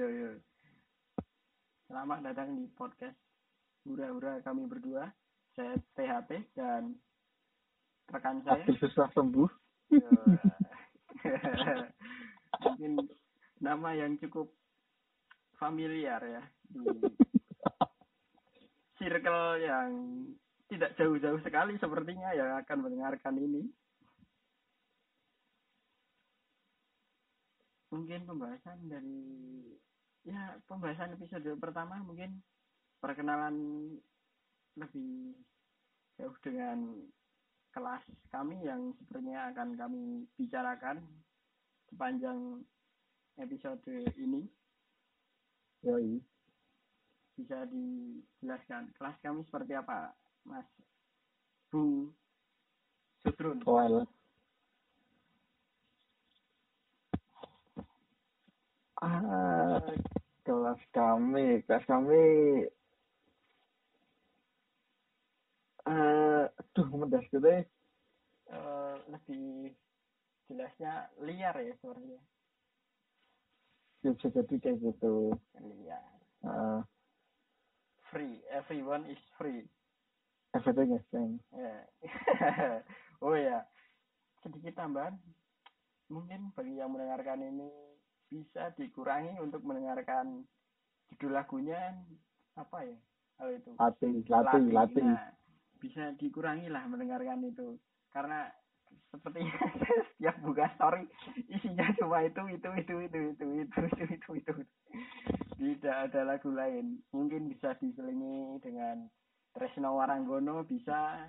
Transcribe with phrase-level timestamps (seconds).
[0.00, 0.32] Yo yo.
[1.84, 3.20] Selamat datang di podcast
[3.84, 5.12] Hura-hura kami berdua.
[5.52, 6.96] Saya THP dan
[8.08, 8.64] rekan saya.
[8.80, 9.44] Susah sembuh.
[12.64, 12.92] Mungkin
[13.60, 14.48] nama yang cukup
[15.60, 16.96] familiar ya di
[18.96, 19.88] circle yang
[20.72, 23.68] tidak jauh-jauh sekali sepertinya yang akan mendengarkan ini.
[27.92, 29.18] Mungkin pembahasan dari
[30.24, 32.44] ya pembahasan episode pertama mungkin
[33.00, 33.56] perkenalan
[34.76, 35.32] lebih
[36.20, 37.00] jauh dengan
[37.72, 40.02] kelas kami yang sepertinya akan kami
[40.36, 41.00] bicarakan
[41.88, 42.60] sepanjang
[43.40, 43.80] episode
[44.20, 44.44] ini
[45.80, 46.20] Yoi.
[47.40, 50.12] bisa dijelaskan kelas kami seperti apa
[50.44, 50.68] Mas
[51.72, 52.12] Bung
[53.24, 54.04] Sudrun Well.
[59.00, 59.80] Ah,
[60.44, 62.22] kelas kami, kelas kami
[65.88, 67.64] eh aduh mendas gitu ya.
[68.52, 69.72] eh, lebih
[70.46, 72.20] jelasnya liar ya sepertinya
[74.00, 75.36] Ya, bisa jadi kayak gitu.
[75.60, 76.80] liar Eh,
[78.12, 79.64] free everyone is free
[80.52, 81.36] everything is fine.
[81.54, 81.84] Ya.
[83.24, 83.64] oh ya,
[84.42, 85.14] sedikit tambahan.
[86.10, 87.70] Mungkin bagi yang mendengarkan ini
[88.30, 90.46] bisa dikurangi untuk mendengarkan
[91.12, 91.98] judul lagunya
[92.54, 92.96] apa ya?
[93.42, 93.70] Hal itu.
[93.74, 95.04] Latih, latih, latih.
[95.04, 95.34] Nah,
[95.82, 97.74] bisa dikurangi lah mendengarkan itu.
[98.14, 98.46] Karena
[99.10, 99.50] sepertinya
[100.14, 101.02] setiap buka story
[101.50, 104.52] isinya cuma itu itu itu itu itu itu itu itu itu
[105.58, 109.10] tidak ada lagu lain mungkin bisa diselingi dengan
[109.50, 111.26] Tresno Waranggono bisa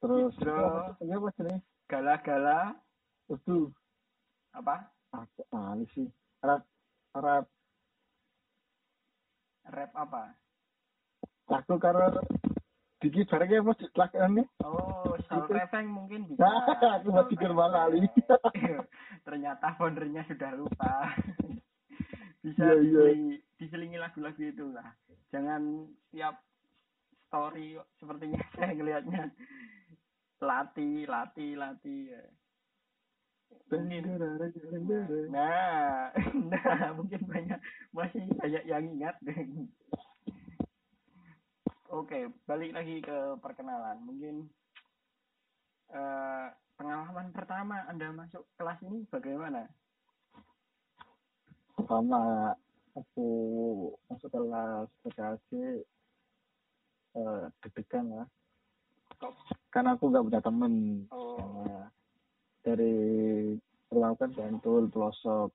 [0.00, 0.96] Terus, Hidro.
[1.84, 2.72] gala-gala
[3.28, 3.68] Itu,
[4.56, 6.08] apa aku ali sih.
[6.40, 6.64] Rap,
[7.12, 7.46] rap,
[9.70, 10.34] rap apa
[11.50, 12.22] aku karo
[13.00, 15.52] Diki barengnya apa dilakukan oh Itu.
[15.56, 18.04] refeng mungkin bisa Nah, aku mau pikir malah, Ali.
[19.26, 21.08] ternyata foundernya sudah lupa
[22.44, 22.80] bisa Iya, iya.
[22.84, 24.84] diselingi, diselingi lagu-lagu itu lah
[25.32, 26.40] jangan setiap
[27.28, 29.22] story sepertinya saya ngelihatnya
[30.40, 32.22] lati lati lati ya.
[35.30, 36.10] Nah,
[36.50, 37.58] nah mungkin banyak
[37.94, 39.16] masih banyak yang ingat.
[41.90, 43.98] Oke, balik lagi ke perkenalan.
[44.02, 44.46] Mungkin
[45.90, 46.46] eh,
[46.78, 49.66] pengalaman pertama Anda masuk kelas ini bagaimana?
[51.74, 52.54] Pertama,
[52.94, 53.28] aku
[54.06, 55.48] masuk kelas PKC
[57.18, 58.24] eh, deg-degan ya.
[59.18, 59.34] Kok?
[59.74, 60.74] Kan aku nggak punya temen.
[61.10, 61.99] Oh, Karena
[62.60, 62.94] dari
[63.90, 65.50] kan Bantul, pelosok.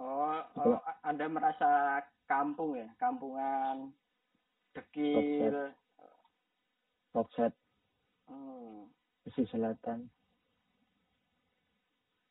[0.00, 3.92] oh, oh, Anda merasa kampung ya, kampungan,
[4.74, 5.70] dekil.
[7.14, 7.54] Topset,
[8.26, 8.88] Hmm.
[9.22, 10.08] sisi selatan.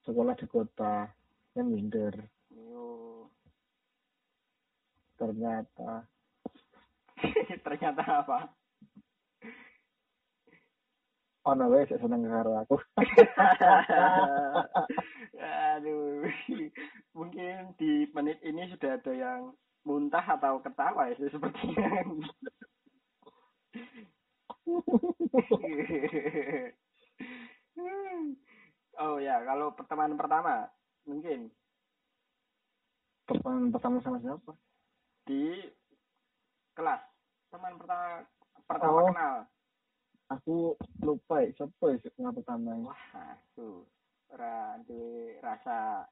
[0.03, 1.07] Sekolah di kota,
[1.55, 2.11] yang minder.
[2.51, 3.29] Yo.
[5.15, 6.03] Ternyata
[7.63, 8.51] Ternyata apa?
[11.43, 12.75] Ono wes seneng karo aku.
[15.75, 16.23] Aduh,
[17.17, 19.51] mungkin di menit ini sudah ada yang
[19.83, 21.89] muntah atau ketawa ya sepertinya.
[29.01, 30.69] oh ya, kalau pertemuan pertama
[31.03, 31.51] mungkin
[33.23, 34.51] Teman pertama sama siapa?
[35.23, 35.55] di
[36.75, 36.99] kelas
[37.47, 38.27] teman pertama
[38.67, 39.07] pertama Oh.
[39.07, 39.35] kenal.
[40.39, 40.73] Aku
[41.05, 42.73] lupa ya, siapa ya yang pertama.
[42.89, 43.85] Wah, tuh
[44.33, 46.09] ora duwe rasa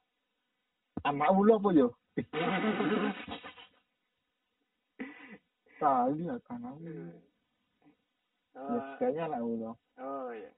[1.02, 1.88] Anak ulu apa yo?
[5.82, 6.86] Tali ya kan aku.
[8.54, 9.74] Ya, kayaknya anak ulu.
[9.98, 10.52] oh ya.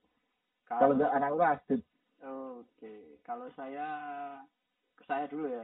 [0.67, 1.81] Kalau enggak anak ulu Adit.
[2.19, 3.87] Oke, kalau saya
[5.07, 5.63] saya dulu ya.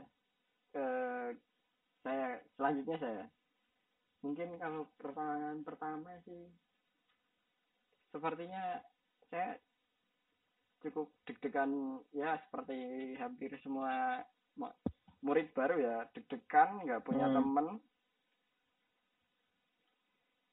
[0.79, 1.35] Eh,
[2.07, 3.27] saya selanjutnya saya.
[4.23, 6.47] Mungkin kalau pertanyaan pertama sih
[8.09, 8.81] sepertinya
[9.29, 9.57] saya
[10.79, 12.77] cukup deg-degan ya seperti
[13.19, 14.23] hampir semua
[15.19, 17.35] murid baru ya deg-degan nggak punya Hmm.
[17.35, 17.67] temen.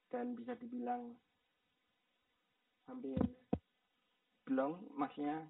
[0.07, 1.15] Dan bisa dibilang
[2.87, 3.19] hampir
[4.47, 5.43] belum maksudnya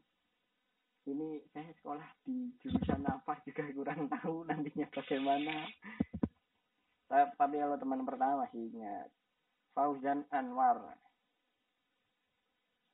[1.06, 5.70] ini saya sekolah di jurusan apa juga kurang tahu nantinya bagaimana.
[7.08, 9.08] Ta- tapi kalau teman pertama masih ingat
[9.72, 10.98] Fauzan Anwar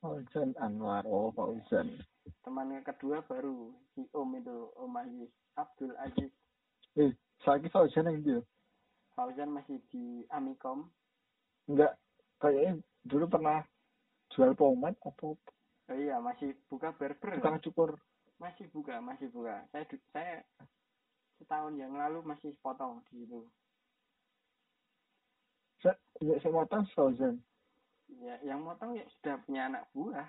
[0.03, 1.07] Fauzan Anwar.
[1.07, 1.95] Oh, Fauzan.
[2.43, 6.31] teman yang kedua baru si Om itu Om Aziz Abdul Aziz
[6.99, 8.39] Eh, Saiki Fauzan yang dia.
[9.15, 10.91] Fauzan masih di Amikom.
[11.71, 11.95] Enggak,
[12.37, 13.63] kayaknya dulu pernah
[14.35, 15.39] jual pomade apa
[15.91, 17.39] Oh iya, masih buka barber.
[17.39, 17.95] tukang cukur.
[18.39, 19.63] Masih buka, masih buka.
[19.71, 20.35] Saya saya
[21.39, 23.47] setahun yang lalu masih potong di situ.
[25.79, 27.39] Saya, ya, saya motong Fauzan.
[28.21, 30.27] Ya, yang motong ya sudah punya anak buah.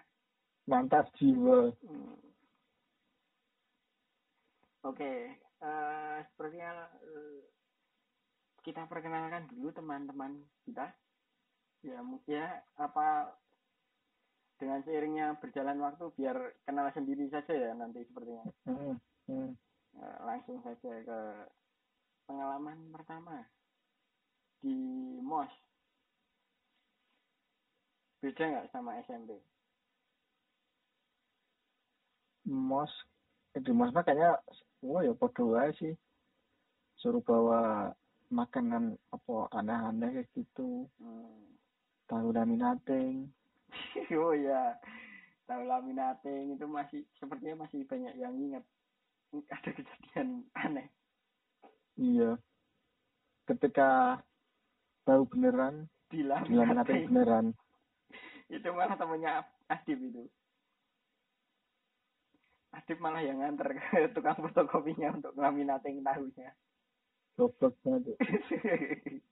[0.64, 1.68] Mantap jiwa.
[1.84, 2.16] Hmm.
[4.84, 7.40] Oke, eh sepertinya eh,
[8.64, 10.92] kita perkenalkan dulu teman-teman kita.
[11.84, 13.36] Ya, ya apa
[14.56, 18.44] dengan seiringnya berjalan waktu biar kenal sendiri saja ya nanti sepertinya.
[18.64, 18.96] Hmm.
[19.28, 19.52] Hmm.
[20.00, 21.20] Eh, langsung saja ke
[22.24, 23.44] pengalaman pertama
[24.64, 24.76] di
[25.20, 25.52] MOS.
[28.24, 29.36] Beda nggak sama SMP?
[32.48, 32.88] Mos,
[33.52, 34.40] di mos mah kayaknya,
[34.80, 35.92] oh ya podo aja sih.
[36.96, 37.92] Suruh bawa
[38.32, 40.88] makanan apa aneh-aneh kayak gitu.
[40.96, 41.52] Hmm.
[42.08, 43.28] Tahu laminating.
[44.16, 44.72] oh ya,
[45.44, 48.64] tahu laminating itu masih sepertinya masih banyak yang ingat
[49.52, 50.88] ada kejadian aneh.
[52.00, 52.40] Iya.
[53.44, 54.16] Ketika
[55.04, 57.46] tahu beneran, Di di laminating laminating beneran.
[58.54, 60.24] Itu malah temannya Adib itu.
[62.74, 66.50] Adib malah yang nganter ke tukang fotokopinya untuk laminating tahunya.
[67.34, 68.14] Goblok banget.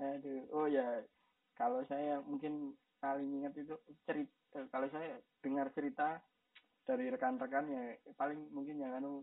[0.00, 1.04] Aduh, oh ya,
[1.54, 3.76] kalau saya mungkin paling ingat itu
[4.08, 6.18] cerita, kalau saya dengar cerita
[6.88, 7.82] dari rekan-rekan ya
[8.16, 9.22] paling mungkin yang anu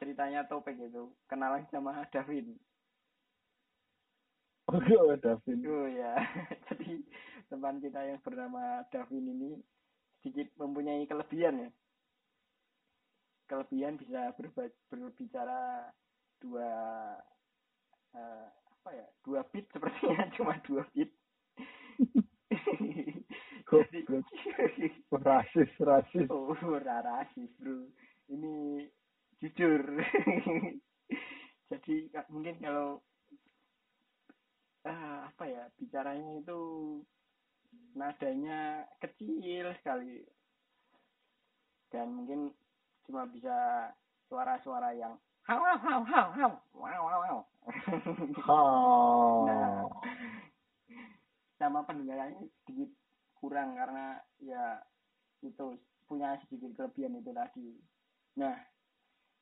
[0.00, 2.56] ceritanya topik itu kenalan sama Davin.
[5.22, 5.60] Davin.
[5.66, 6.14] Oh ya,
[6.70, 6.98] jadi
[7.46, 9.50] teman kita yang bernama Davin ini
[10.18, 11.70] sedikit mempunyai kelebihan ya.
[13.46, 14.32] Kelebihan bisa
[14.90, 15.92] berbicara
[16.40, 16.70] dua
[18.16, 21.10] eh, apa ya dua bit sepertinya cuma dua bit.
[23.74, 24.28] Jadi, Goblok.
[25.24, 26.28] Rasis, rasis.
[26.30, 27.90] oh rasis bro,
[28.30, 28.86] ini
[29.42, 29.82] jujur.
[31.72, 33.02] Jadi mungkin kalau
[34.84, 36.60] ah, apa ya bicaranya itu
[37.94, 40.22] nadanya kecil sekali
[41.94, 42.50] dan mungkin
[43.06, 43.90] cuma bisa
[44.26, 45.14] suara-suara yang
[45.46, 47.40] haw haw haw haw wow wow wow.
[49.46, 49.86] Nah.
[51.54, 52.90] sama pendengarannya sedikit
[53.38, 54.82] kurang karena ya
[55.44, 55.78] itu
[56.08, 57.68] punya sedikit kelebihan itu tadi.
[58.40, 58.56] Nah,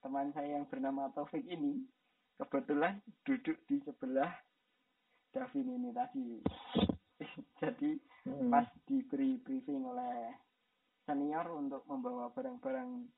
[0.02, 1.86] teman saya yang bernama Taufik ini
[2.38, 4.30] kebetulan duduk di sebelah
[5.32, 6.28] Davin ini tadi.
[7.58, 7.90] Jadi
[8.22, 8.54] Hmm.
[8.54, 10.30] pas diberi briefing oleh
[11.02, 13.10] senior untuk membawa barang-barang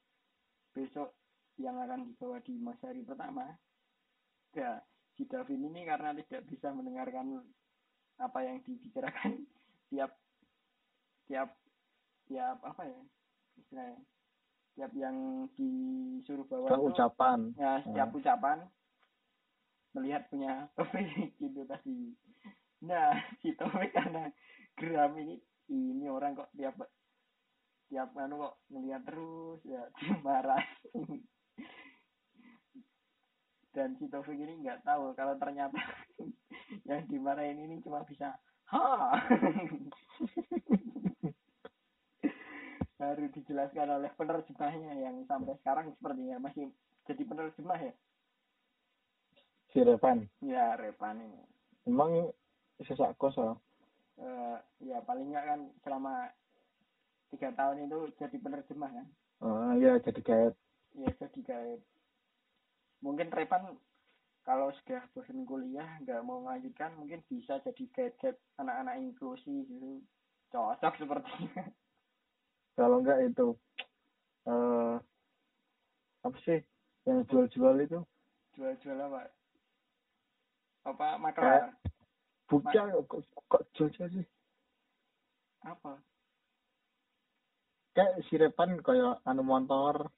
[0.73, 1.13] besok
[1.61, 3.53] yang akan dibawa di masa hari pertama,
[4.57, 4.81] ya
[5.15, 7.45] si Davin ini karena tidak bisa mendengarkan
[8.17, 9.45] apa yang dibicarakan
[9.93, 10.17] tiap
[11.29, 11.53] tiap
[12.25, 13.01] tiap apa ya
[13.61, 14.01] istilahnya
[14.75, 15.17] tiap yang
[15.55, 17.53] disuruh bawa itu, ucapan.
[17.61, 18.19] ya setiap Hmm.
[18.19, 18.59] ucapan
[19.95, 22.13] melihat punya topik gitu tadi.
[22.85, 24.29] Nah si topik karena
[24.75, 25.39] geram ini
[25.71, 26.77] ini orang kok tiap
[27.89, 29.83] tiap anu kok ngeliat terus ya
[30.27, 30.65] marah.
[33.75, 35.75] Dan si Taufik ini nggak tahu kalau ternyata
[36.89, 38.39] yang dimarahin ini cuma bisa
[38.71, 39.19] ha!
[42.95, 46.71] Baru dijelaskan oleh penerjemahnya yang sampai sekarang sepertinya masih
[47.03, 47.93] jadi penerjemah ya
[49.75, 50.23] Si Revan.
[50.39, 51.43] ya Repan ini.
[51.91, 52.31] Emang
[52.79, 53.59] sesak kos oh.
[54.15, 56.31] Eh, ya paling nggak kan selama
[57.35, 59.07] tiga tahun itu jadi penerjemah kan?
[59.43, 60.55] Oh iya, jadi kayak
[60.95, 61.83] ya jadi kayak
[63.03, 63.75] mungkin Repan
[64.47, 70.07] kalau sudah bosan kuliah nggak mau melanjutkan mungkin bisa jadi guide anak-anak inklusi gitu.
[70.55, 71.67] Cocok sepertinya.
[72.79, 73.59] Kalau enggak itu
[74.47, 74.97] eh
[76.23, 76.63] apa sih
[77.11, 77.99] yang jual-jual itu?
[78.55, 79.35] Jual-jual apa
[80.85, 81.73] apa maklar
[82.49, 83.65] bukan kok, kok
[83.97, 84.27] sih?
[85.65, 85.97] Apa?
[87.97, 90.13] Kayak si Repan kayak anu motor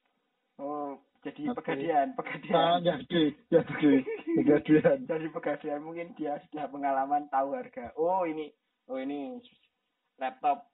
[0.59, 1.59] oh jadi Apa?
[1.63, 3.93] pegadian ah pegadian jadi jadi
[4.39, 7.95] kejadian jadi pegadian mungkin dia sudah pengalaman tahu harga.
[7.99, 8.51] Oh ini
[8.87, 9.43] oh ini
[10.19, 10.71] laptop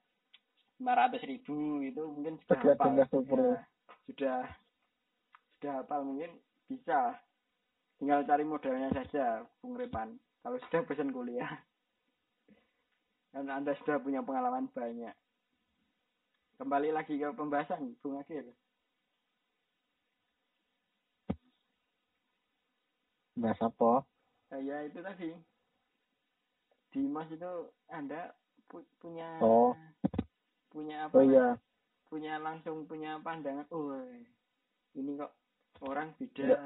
[0.81, 3.21] 500 ribu itu mungkin sudah Pegadian hafal.
[3.25, 3.45] Pro.
[3.45, 3.57] Ya,
[4.09, 4.39] sudah
[5.57, 6.31] sudah hafal mungkin
[6.69, 7.17] bisa
[7.97, 11.49] tinggal cari modalnya saja Bung Repan kalau sudah pesan kuliah.
[13.33, 15.15] Dan anda sudah punya pengalaman banyak.
[16.61, 18.45] Kembali lagi ke pembahasan Bung Akhir.
[23.33, 24.05] Bahas apa?
[24.53, 25.33] Eh, ya itu tadi.
[26.93, 28.37] Di mas itu anda
[28.69, 29.73] pu- punya Oh.
[30.69, 31.57] punya apa oh iya.
[32.05, 33.97] Punya langsung punya pandangan oh
[34.93, 35.33] ini kok
[35.81, 36.45] orang beda.
[36.45, 36.61] Iya.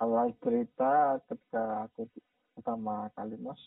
[0.00, 2.08] Awal cerita ketika aku
[2.56, 3.60] pertama kali mos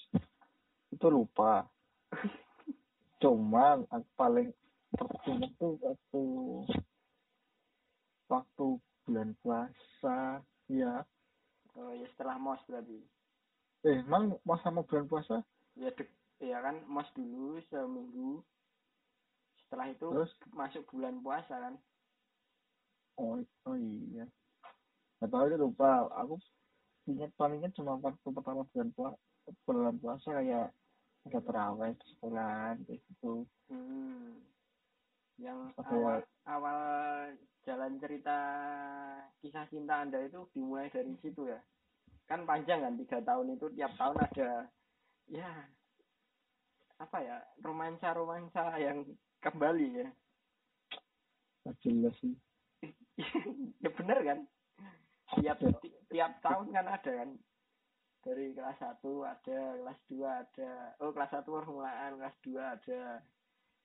[0.93, 1.67] itu lupa.
[3.21, 4.49] Cuman aku paling
[4.95, 6.23] terkeinget tuh waktu
[8.31, 8.67] waktu
[9.05, 10.41] bulan puasa
[10.71, 11.03] ya.
[11.75, 12.99] Oh ya setelah mos berarti.
[13.85, 15.43] Eh emang mos sama bulan puasa?
[15.75, 18.41] Ya dek ya kan mos dulu seminggu.
[19.65, 20.31] Setelah itu terus?
[20.53, 21.75] masuk bulan puasa kan.
[23.19, 24.27] Oh oh iya
[25.19, 26.09] nggak tahu itu lupa.
[26.23, 26.35] Aku
[27.05, 29.17] ingat paling ingat cuma waktu pertama bulan puasa
[29.65, 30.67] bulan puasa kayak
[31.25, 33.45] ada terawih di sekolahan kayak gitu.
[33.69, 34.41] Hmm.
[35.35, 37.33] yang awal awal.
[37.65, 38.37] jalan cerita
[39.41, 41.57] kisah cinta anda itu dimulai dari situ ya?
[42.29, 44.69] Kan panjang kan tiga tahun itu tiap tahun ada
[45.33, 45.49] ya
[47.01, 49.01] apa ya romansa romansa yang
[49.41, 50.09] kembali ya.
[51.81, 52.37] Jelas sih.
[53.81, 54.39] Ya bener kan
[55.37, 55.71] tiap Ya.
[55.79, 57.29] ti- tiap tahun kan ada kan?
[58.25, 60.73] Dari kelas 1 ada kelas 2 ada.
[60.99, 63.01] Oh kelas 1 permulaan kelas 2 ada.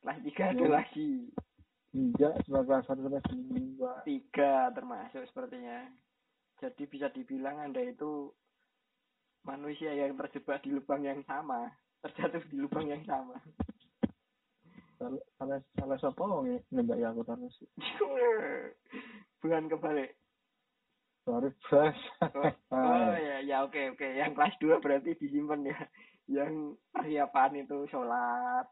[0.00, 0.71] Kelas 3 ada Ya.
[0.80, 1.12] lagi.
[1.90, 3.19] Enggak cuma kelas satu sampai
[3.75, 5.90] dua tiga termasuk sepertinya.
[6.62, 8.30] Jadi bisa dibilang anda itu
[9.42, 11.66] manusia yang terjebak di lubang yang sama
[11.99, 13.35] terjatuh di lubang yang sama.
[15.35, 17.57] Salah salah siapa wong nembak ya aku terus.
[19.42, 20.20] Bukan kebalik
[21.25, 24.07] sorry bos oh, oh ya ya oke oke.
[24.07, 25.79] Yang kelas 2 berarti disimpan ya.
[26.31, 28.67] Yang persiapan itu sholat.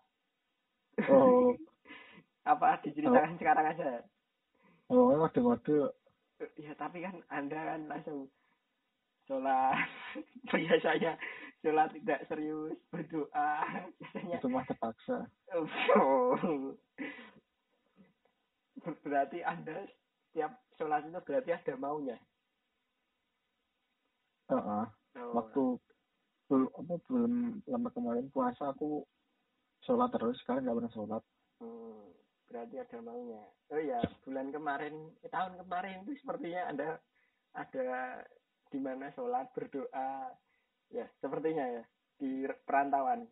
[1.11, 1.55] Oh.
[2.47, 4.03] Apa diceritakan sekarang aja?
[4.89, 5.79] Oh ngode ngode
[6.55, 8.31] ya tapi kan anda kan langsung
[9.27, 9.85] sholat.
[10.55, 11.19] Biasanya
[11.61, 13.53] sholat tidak serius berdoa.
[13.99, 15.27] Biasanya itu mah terpaksa.
[15.99, 16.39] Oh.
[19.05, 19.85] berarti anda
[20.31, 22.17] setiap sholat itu berarti ada maunya
[24.49, 24.85] Heeh.
[25.21, 25.33] oh.
[25.37, 25.63] waktu
[26.49, 27.33] belum apa belum
[27.69, 29.05] lama kemarin puasa aku
[29.85, 31.23] sholat terus sekarang nggak pernah sholat.
[31.61, 32.09] Hmm,
[32.49, 33.45] berarti ada maunya.
[33.69, 36.89] Oh ya bulan kemarin eh, tahun kemarin itu sepertinya anda
[37.53, 38.25] ada
[38.73, 40.33] di mana sholat berdoa.
[40.89, 41.85] Ya sepertinya ya
[42.17, 43.29] di perantauan.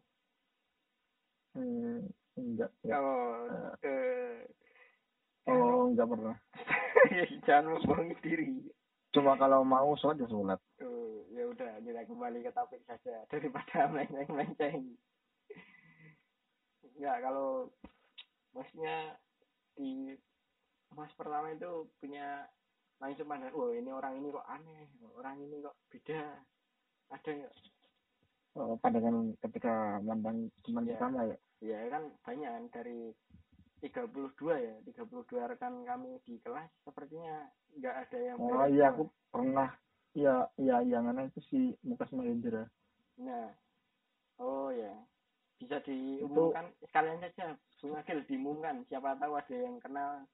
[1.56, 2.04] Hmm,
[2.36, 3.00] enggak enggak.
[3.00, 3.48] Oh
[3.80, 4.44] eh,
[5.48, 6.36] oh enggak pernah.
[7.48, 8.48] Jangan membohongi diri.
[9.16, 10.60] Cuma kalau mau sholat ya sholat.
[10.84, 10.95] Oh,
[11.36, 14.82] ya udah kita kembali ke topik saja daripada melenceng melenceng
[16.96, 17.68] Enggak kalau
[18.56, 19.20] maksudnya
[19.76, 20.16] di
[20.96, 22.48] mas pertama itu punya
[22.96, 26.40] langsung pandang oh ini orang ini kok aneh orang ini kok beda.
[27.12, 27.54] Ada nggak?
[28.56, 30.96] Oh, pandangan ketika mandang teman Iya.
[30.96, 31.36] pertama ya?
[31.60, 33.12] Ya kan banyak kan dari
[33.84, 37.44] 32 ya 32 rekan kami di kelas sepertinya
[37.76, 39.68] nggak ada yang oh iya aku pernah
[40.16, 42.64] iya iya yang aneh itu si Mukas Mahendra
[43.16, 43.48] Nah,
[44.36, 44.92] oh ya,
[45.56, 48.84] bisa diumumkan sekalian saja, Bung Agil diumumkan.
[48.92, 50.28] Siapa tahu ada yang kenal.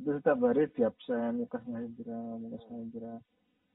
[0.00, 3.20] itu setiap hari di absen Mukas Mahendra Mukas Mahendra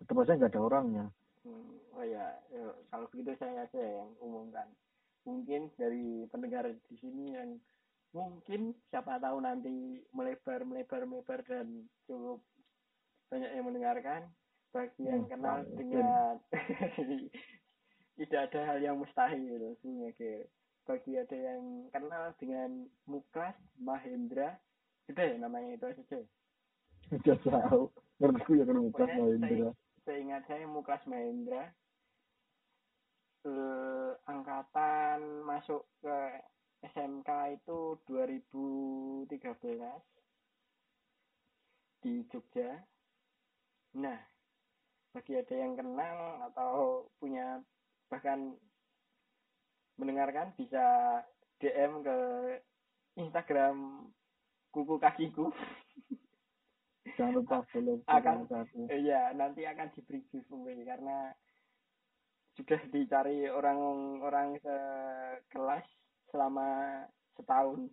[0.02, 1.06] tetap aja nggak ada orangnya
[1.48, 4.68] Hmm, oh ya, ya, kalau begitu saya aja yang umumkan.
[5.24, 7.56] Mungkin dari pendengar di sini yang
[8.12, 12.44] mungkin siapa tahu nanti melebar, melebar, melebar dan cukup
[13.30, 14.22] banyak yang mendengarkan.
[14.72, 16.38] Bagi yang Hmm, kenal dengan
[18.18, 20.46] tidak ada hal yang mustahil, Bung Agil.
[20.86, 24.60] Bagi ada yang kenal dengan Muklas Mahendra,
[25.08, 26.20] sudah ya namanya itu saja.
[27.08, 27.84] udah tahu
[28.20, 29.72] ngerti ya kan Mukas Pokoknya Mahendra
[30.04, 31.64] Seingat saya Muklas Mahendra
[33.48, 36.18] eh, angkatan masuk ke
[36.84, 39.32] SMK itu 2013
[42.04, 42.72] di Jogja.
[43.98, 44.20] Nah,
[45.10, 46.72] bagi ada yang kenal atau
[47.18, 47.62] punya
[48.08, 48.54] bahkan
[49.98, 50.86] mendengarkan bisa
[51.58, 52.18] DM ke
[53.18, 54.06] Instagram
[54.70, 55.50] kuku kakiku.
[57.18, 58.46] jangan lupa follow Akan-
[58.88, 61.34] Iya, nanti akan diberi giveaway karena
[62.54, 65.86] sudah dicari orang-orang sekelas
[66.30, 66.70] selama
[67.34, 67.90] setahun.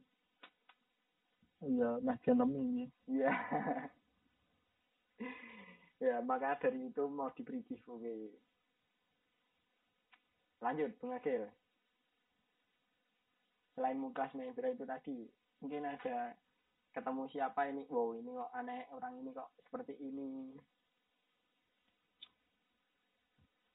[1.64, 3.32] iya nah jangan ini Iya.
[6.00, 8.32] Ya, maka dari itu mau diberi giveaway.
[10.62, 11.44] Lanjut, Bung Agil.
[13.74, 15.26] Selain Muklas Mahendra itu tadi,
[15.58, 16.32] mungkin ada
[16.94, 17.84] ketemu siapa ini?
[17.90, 20.54] Wow, ini kok aneh, orang ini kok seperti ini.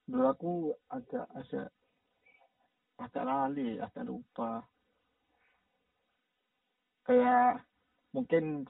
[0.10, 0.54] dulu aku
[0.90, 1.70] agak agak
[2.98, 4.66] agak lali agak lupa
[7.06, 7.62] kayak
[8.10, 8.66] mungkin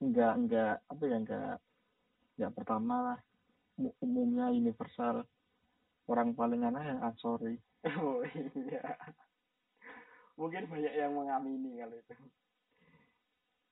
[0.00, 1.56] enggak enggak apa ya enggak
[2.36, 3.18] enggak pertama lah
[3.80, 5.24] Mu- umumnya universal.
[6.04, 7.56] Orang paling aneh yang ansori
[8.02, 8.20] oh
[8.52, 8.84] iya.
[10.36, 12.14] Mungkin banyak yang mengamini kalau itu.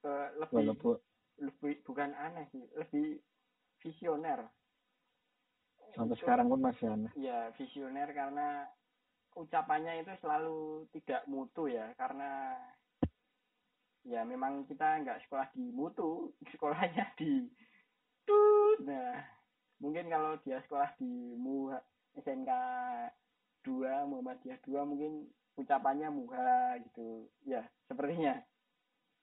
[0.01, 0.97] Eh, lebih walaupun
[1.41, 3.21] lebih bukan aneh sih lebih
[3.81, 4.47] visioner.
[5.93, 7.13] Sampai Itu- sekarang pun masih aneh.
[7.19, 8.65] Ya visioner karena
[9.35, 12.57] ucapannya itu selalu tidak mutu ya karena
[14.03, 17.47] ya memang kita nggak sekolah di mutu sekolahnya di
[18.31, 19.19] tut nah
[19.83, 21.75] mungkin kalau dia sekolah di mu
[22.15, 22.51] SMK
[23.67, 25.27] 2 Muhammadiyah 2 mungkin
[25.61, 27.29] ucapannya muha gitu.
[27.45, 28.41] Ya sepertinya.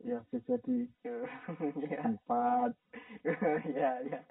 [0.05, 0.85] Ya bisa jadi.
[1.01, 1.25] Tuh.
[1.89, 2.01] ya.
[2.05, 2.71] Empat.
[3.77, 4.21] Ya ya.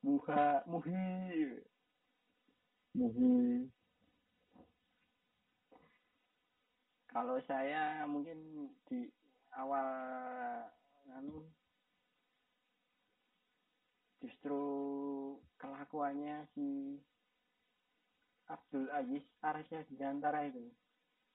[0.00, 1.60] Muha muhi.
[2.96, 3.68] Muhi.
[7.10, 9.10] Kalau saya mungkin di
[9.52, 9.84] awal
[11.10, 11.42] anu
[14.20, 14.62] justru
[15.56, 16.96] kelakuannya si
[18.50, 20.68] Abdul Aziz Arsya Dinantara itu.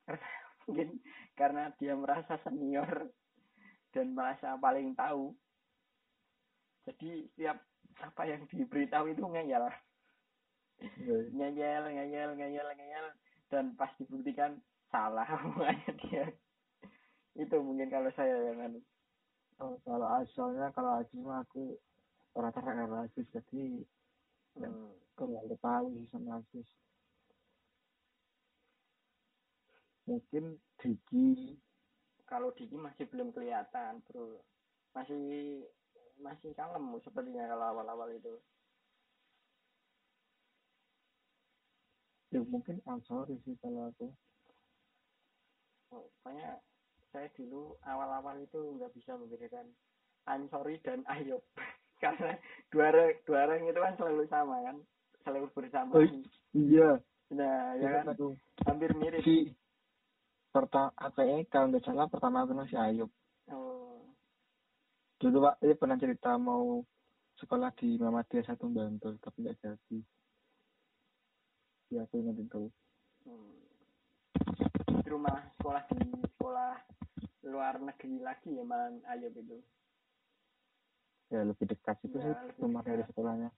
[0.05, 0.29] Karena
[0.65, 0.89] mungkin
[1.33, 3.09] karena dia merasa senior
[3.95, 5.33] dan merasa paling tahu.
[6.85, 7.57] Jadi setiap
[8.03, 9.65] apa yang diberitahu itu ngeyel.
[11.33, 13.07] Ngeyel ngeyel ngeyel ngeyel.
[13.49, 14.59] Dan pas dibuktikan
[14.91, 16.25] salah omongannya dia.
[17.33, 18.79] Itu mungkin kalau saya yang anu.
[19.55, 21.79] Oh, kalau asalnya kalau mah aku
[22.35, 23.63] orang terkenal Aziz jadi
[24.59, 24.91] hmm.
[25.15, 26.67] kalau tahu sih sama Aziz
[30.05, 31.57] mungkin Diki
[32.25, 34.41] kalau Diki masih belum kelihatan bro.
[34.97, 35.21] Masih
[36.17, 38.35] masih kalem sepertinya kalau awal-awal itu.
[42.33, 44.07] Ya mungkin Ansori sih kalau aku.
[45.93, 46.59] Oh, pokoknya
[47.13, 49.71] saya dulu awal-awal itu nggak bisa membedakan
[50.27, 51.45] Ansori dan Ayub
[52.05, 52.33] karena
[52.69, 54.77] dua orang, dua orang itu kan selalu sama kan?
[55.25, 55.91] Selalu bersama.
[55.97, 56.05] Oh,
[56.53, 56.89] iya.
[57.33, 58.13] Nah ya kan?
[58.13, 58.37] Aku
[58.69, 59.25] hampir mirip.
[59.25, 59.49] Si
[60.53, 63.09] pertama kayaknya kalau nggak salah pertama kenal si Ayub.
[63.49, 64.05] Oh.
[65.17, 66.85] Dulu pak dia pernah cerita mau
[67.41, 69.99] sekolah di Muhammadiyah satu Bantul tapi nggak jadi.
[71.93, 72.73] Ya aku ingat itu
[73.29, 73.61] hmm.
[74.89, 76.01] justru malah sekolah di
[76.37, 76.73] sekolah
[77.45, 79.61] luar negeri lagi ya malah Ayub itu
[81.33, 83.49] ya lebih dekat itu Ya, sih rumah dari sekolahnya.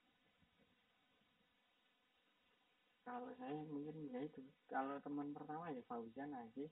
[3.08, 4.43] Kalau saya mungkin ya itu.
[4.67, 6.65] Kalau teman pertama ya Fauzan aja.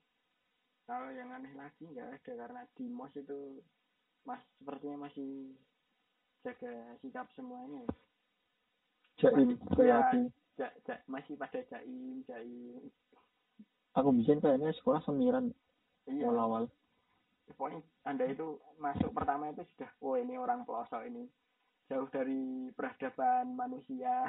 [0.85, 3.63] Kalau yang aneh lagi nggak ada karena di mos itu
[4.27, 5.55] mas sepertinya masih
[6.45, 7.87] jaga sikap semuanya.
[9.17, 10.21] Jaim kayak ya.
[10.59, 12.83] ja, ja, masih pada jaim jaim.
[13.95, 15.55] Aku bikin kayaknya sekolah semiran
[16.05, 16.27] iya.
[16.27, 16.67] awal-awal
[17.53, 21.29] pokoknya anda itu masuk pertama itu sudah oh ini orang pelosok ini.
[21.85, 24.25] Jauh dari peradaban manusia.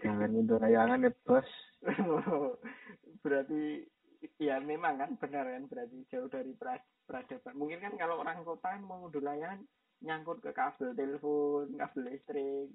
[0.00, 1.48] Jangan itu layangan ya bos.
[3.24, 3.84] Berarti
[4.40, 6.56] ya memang kan benar kan berarti jauh dari
[7.04, 7.52] peradaban.
[7.60, 9.68] Mungkin kan kalau orang kota kan mau ngunduh layanan
[10.00, 12.72] nyangkut ke kabel telepon kabel listrik.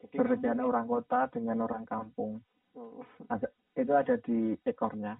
[0.00, 2.38] Jadi kan perbedaan orang kota dengan orang kampung.
[2.78, 3.02] Oh.
[3.26, 5.18] ada itu ada di ekornya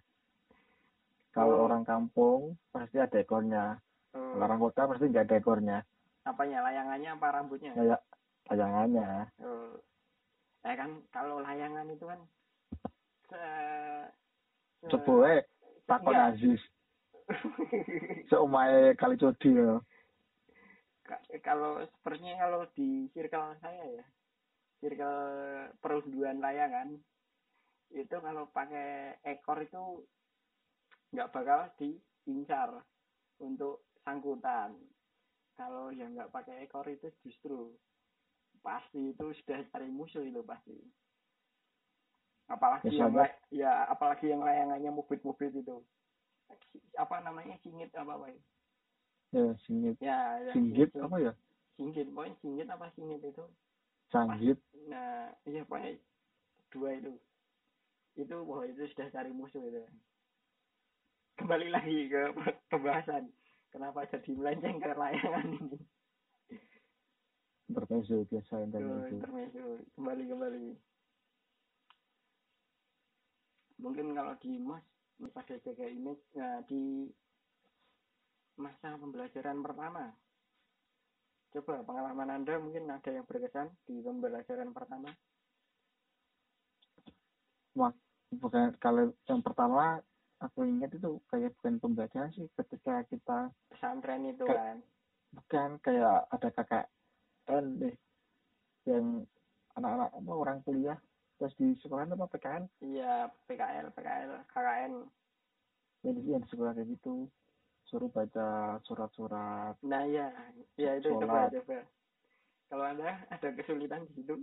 [1.31, 1.65] kalau Oh.
[1.67, 3.79] orang kampung pasti ada ekornya.
[4.11, 5.79] Kalau orang kota pasti nggak ada ekornya.
[6.23, 7.73] Apanya layangannya apa rambutnya?
[7.73, 8.01] Kayak
[8.47, 9.09] layangannya.
[9.41, 9.79] Oh.
[10.61, 12.21] ya kan kalau layangan itu kan
[13.27, 13.41] se,
[14.77, 15.43] se- coba eh
[15.87, 16.29] takon Iya.
[16.29, 16.61] Aziz.
[18.29, 19.81] Seumae kali codi ya.
[21.03, 24.05] Ka- kalau sepertinya kalau di circle saya ya
[24.79, 25.17] circle
[25.79, 27.01] perunduan layangan
[27.91, 30.05] itu kalau pakai ekor itu
[31.11, 32.71] nggak bakal diincar
[33.43, 34.75] untuk sangkutan.
[35.59, 37.75] Kalau yang nggak pakai ekor itu justru
[38.65, 40.77] pasti itu sudah cari musuh itu pasti.
[42.51, 43.31] Apalagi yang Misalnya?
[43.31, 45.79] la- ya apalagi yang layangannya mubit-mubit itu.
[46.99, 47.55] Apa namanya?
[47.63, 48.43] Singit apa apa itu?
[49.31, 49.95] ya singit.
[50.03, 51.33] Ya yang singgit apa ya?
[51.79, 53.45] Singgit pokoknya singgit apa singit itu?
[54.11, 54.59] Sanggit
[54.91, 55.95] nah iya pokoknya
[56.75, 57.13] dua itu.
[58.19, 59.87] Itu wah itu sudah cari musuh itu
[61.41, 62.37] kembali lagi ke
[62.69, 63.33] pembahasan.
[63.73, 65.79] Kenapa jadi melenceng ke layangan ini?
[67.73, 69.09] Intermezzo biasa intermezzo.
[69.09, 69.65] Intermezzo.
[69.97, 70.67] Kembali kembali.
[73.81, 74.85] Mungkin kalau di mas
[75.33, 77.09] pada jaga image nah di
[78.61, 80.13] masa pembelajaran pertama.
[81.57, 85.11] Coba pengalaman anda mungkin ada yang berkesan di pembelajaran pertama?
[87.79, 87.95] Wah,
[88.35, 90.05] bukan kalau yang pertama
[90.41, 94.79] aku ingat itu kayak bukan pembelajaran sih ketika kita pesantren itu Kayak- kan?
[95.31, 96.85] bukan kayak ada kakak
[97.47, 97.95] N deh
[98.89, 99.23] yang
[99.79, 100.99] anak-anak apa orang kuliah
[101.39, 104.93] terus di sekolah apa PKN iya PKL PKL KKN
[106.03, 107.29] yang di, yang di sekolah kayak gitu
[107.87, 110.33] suruh baca surat-surat nah iya.
[110.75, 111.79] Iya itu coba coba
[112.71, 114.35] kalau anda ada kesulitan di situ?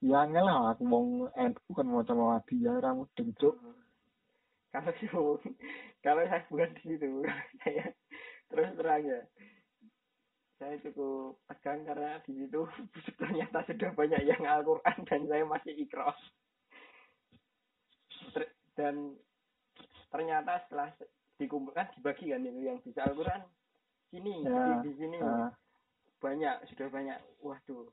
[0.00, 3.56] Ya enggak lah aku mau N bukan mau sama dia rambut dencuk
[4.70, 5.08] kalau sih
[6.00, 7.22] kalau saya bukan di situ
[7.62, 7.86] saya.
[8.50, 9.20] Terus terang ya
[10.60, 12.60] saya cukup tegang karena di situ
[13.20, 16.20] ternyata sudah banyak yang Al-Quran dan saya masih ikros
[18.36, 19.16] Ter- dan
[20.12, 20.92] ternyata setelah
[21.40, 23.40] dikumpulkan dibagi kan itu yang bisa Al-Quran
[24.12, 25.16] sini Ya, di, di sini.
[25.22, 25.54] Ah,
[26.20, 27.18] banyak sudah banyak.
[27.40, 27.88] Waduh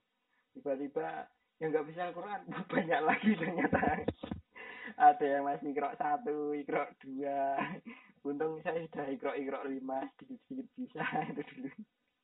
[0.58, 1.30] tiba-tiba
[1.62, 2.42] yang nggak bisa Al-Quran
[2.74, 3.80] banyak lagi ternyata
[4.98, 7.62] ada yang masih ikrok satu ikrok dua.
[8.26, 11.70] Untung saya sudah ikrok ikrok lima sedikit sedikit bisa itu dulu.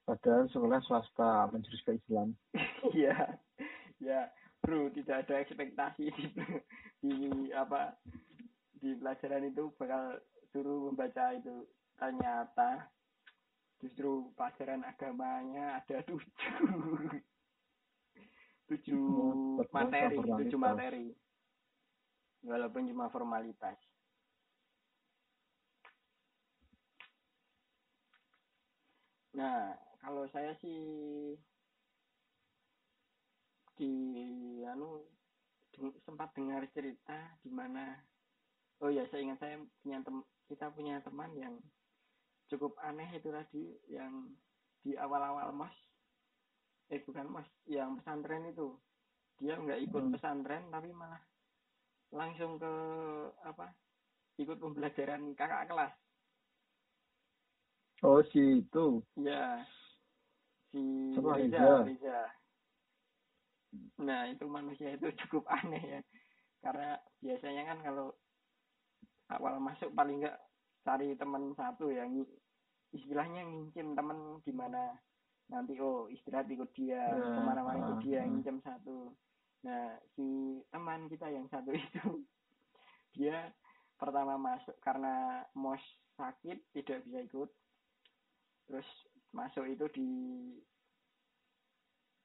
[0.04, 2.34] Padahal sekolah swasta menjurus ke Islam.
[2.98, 3.38] Iya.
[4.04, 4.28] Ya
[4.60, 6.26] bro tidak ada ekspektasi di,
[7.00, 7.14] di
[7.56, 7.96] apa
[8.82, 10.20] di pelajaran itu bakal
[10.52, 12.90] suruh membaca itu ternyata.
[13.80, 17.20] Justru pelajaran agamanya ada tujuh.
[18.72, 19.04] Tujuh
[19.54, 21.08] Ya, betul, materi tujuh materi
[22.44, 23.80] walaupun cuma formalitas
[29.34, 30.80] nah kalau saya sih
[33.74, 33.92] di
[34.68, 35.02] anu
[35.74, 37.98] deng- sempat dengar cerita di mana
[38.84, 41.56] oh ya saya ingat saya punya tem kita punya teman yang
[42.52, 44.38] cukup aneh itu tadi yang
[44.86, 45.74] di awal-awal mas
[46.94, 48.78] eh bukan mas yang pesantren itu
[49.42, 50.14] dia nggak ikut Hmm.
[50.14, 51.33] pesantren tapi malah
[52.14, 52.74] langsung ke
[53.50, 53.66] apa
[54.42, 55.94] ikut pembelajaran kakak kelas.
[58.04, 59.04] Oh si itu?
[59.18, 59.66] Ya
[60.72, 60.82] si
[61.36, 61.68] Reza Reza?
[61.86, 62.20] Reza
[64.08, 66.00] nah itu manusia itu cukup aneh ya.
[66.64, 66.96] Karena
[67.26, 68.08] biasanya kan kalau
[69.34, 70.38] awal masuk paling nggak
[70.86, 72.40] cari teman satu yang ngi-
[72.94, 74.94] istilahnya ngincim teman gimana.
[75.52, 78.26] Nanti oh istirahat ikut dia Ya, ke mana-mana ikut dia ah.
[78.30, 79.12] ngincim satu
[79.64, 80.28] nah si
[80.68, 82.28] teman kita yang satu itu
[83.16, 83.48] dia
[83.96, 85.80] pertama masuk karena mos
[86.20, 87.50] sakit tidak bisa ikut.
[88.68, 88.88] Terus
[89.32, 90.10] masuk itu di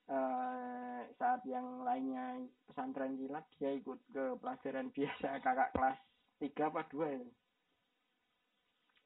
[0.08, 5.98] eh, saat yang lainnya pesantren kilat dia ikut ke pelajaran biasa kakak kelas
[6.38, 7.28] tiga apa dua itu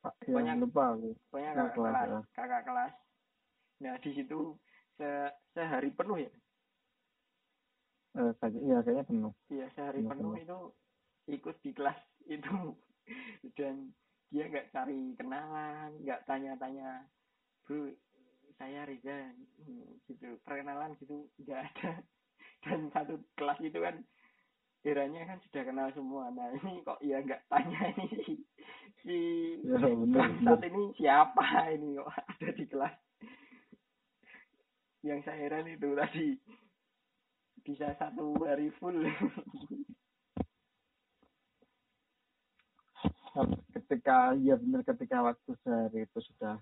[0.02, 0.98] Pak, ya, Banyak- lupa
[1.30, 2.10] Kakak kakak kelas, kelas.
[2.10, 2.20] ya.
[2.34, 2.94] kakak kelas.
[3.82, 4.38] Nah di situ
[4.98, 5.08] se
[5.54, 6.32] sehari penuh ya
[8.18, 9.32] eh, iya kayaknya penuh.
[9.48, 10.42] Iya sehari penuh penuh.
[10.42, 10.58] itu
[11.32, 11.98] ikut di kelas
[12.36, 12.56] itu.
[13.56, 13.92] Dan
[14.32, 17.04] dia nggak cari kenalan nggak tanya-tanya
[17.64, 17.92] bro
[18.60, 19.32] saya Riza
[20.08, 20.38] gitu.
[20.44, 21.92] Perkenalan gitu nggak ada.
[22.64, 24.00] Dan satu kelas itu kan
[24.82, 26.30] eranya kan sudah kenal semua.
[26.34, 28.36] Nah ini kok ya nggak tanya ini si
[29.02, 29.18] si
[29.66, 32.94] ya bener saat bener ini siapa ini kok ada di kelas?
[35.02, 36.28] Yang saya heran itu tadi
[37.62, 38.98] bisa satu hari full.
[43.32, 46.60] Nah, ketika ya bener ketika waktu sehari itu sudah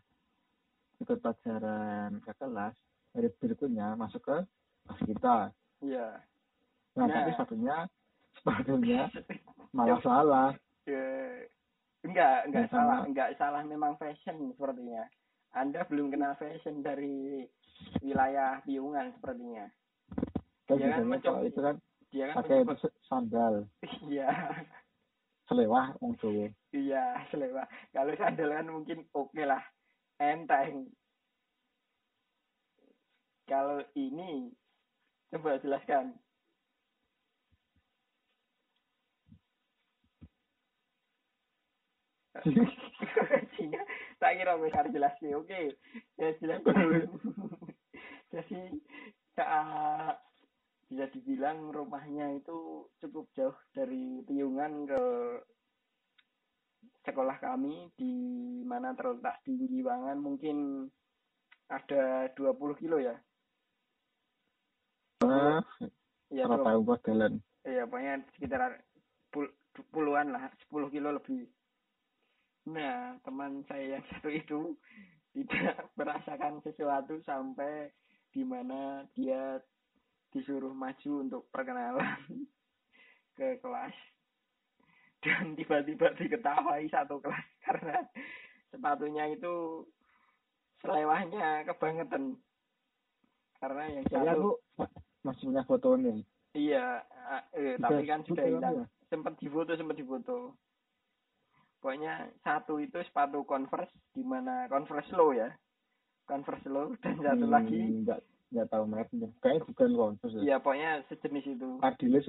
[1.02, 2.76] ikut pelajaran ke kelas
[3.10, 4.36] hari berikutnya masuk ke
[4.86, 5.36] kelas kita.
[5.82, 6.08] Ya
[6.94, 7.14] nah, Nah.
[7.16, 7.76] tapi sepatunya
[8.38, 9.00] sepatunya
[9.76, 10.50] malah salah.
[10.86, 11.02] Ya,
[12.06, 12.78] enggak enggak sama.
[12.78, 15.10] salah enggak salah memang fashion sepertinya.
[15.50, 17.42] Anda belum kenal fashion dari
[17.98, 19.66] wilayah Piungan sepertinya
[20.70, 21.76] kan Dia kan biasanya mencoba- kalau itu kan
[22.11, 22.59] dia kan pakai
[23.06, 23.54] sandal.
[24.06, 24.28] Iya.
[25.50, 26.46] Selewah wong Jawa.
[26.70, 27.04] Iya
[27.35, 27.66] selewah.
[27.90, 29.62] Kalau sandal kan mungkin oke lah.
[30.22, 30.87] Enteng.
[33.50, 34.54] Kalau ini
[35.35, 36.14] coba jelaskan.
[44.20, 45.35] Tak kira gue harus jelaskan.
[45.40, 45.74] Oke,
[46.16, 46.76] saya jelaskan.
[48.33, 48.62] Jadi
[49.35, 50.16] saat
[50.90, 55.03] bisa dibilang rumahnya itu cukup jauh dari Piungan ke
[57.07, 58.12] sekolah kami di
[58.66, 60.90] mana terletak di Giwangan mungkin
[61.70, 63.14] ada 20 kilo ya.
[65.22, 65.62] ah
[66.35, 68.83] Ya, ora 20 tahu kok dalan Iya, pokoknya sekitar
[69.31, 69.55] pul-
[69.92, 71.44] puluhan lah, 10 kilo lebih.
[72.72, 74.61] Nah, teman saya yang satu itu,
[75.37, 77.92] tidak merasakan sesuatu sampai
[78.33, 79.61] di mana dia
[80.31, 82.19] disuruh maju untuk perkenalan
[83.37, 83.95] ke kelas.
[85.21, 87.99] Dan tiba-tiba diketahui satu kelas karena
[88.71, 89.85] sepatunya itu
[90.81, 92.40] selewahnya kebangetan.
[93.61, 94.51] Karena yang satu aku
[95.21, 96.14] masih punya fotonya.
[96.51, 97.05] iya
[97.53, 98.75] eh, Bisa tapi kan sudah ya, hilang.
[98.81, 98.87] ya?
[99.07, 100.57] sempat difoto sempat difoto.
[101.81, 105.53] Pokoknya satu itu sepatu converse di mana converse low ya.
[106.25, 109.28] Converse low dan satu Hmm, lagi Enggak, enggak tahu mereknya.
[109.40, 110.42] Kayaknya bukan Converse ya.
[110.44, 112.26] ya pokoknya sejenis itu Adidas.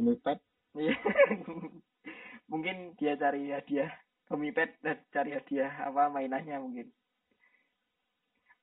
[0.00, 0.38] Omipad.
[0.72, 0.96] Iya.
[2.52, 3.88] mungkin dia cari hadiah
[4.28, 6.88] kemipet dan cari hadiah apa mainannya mungkin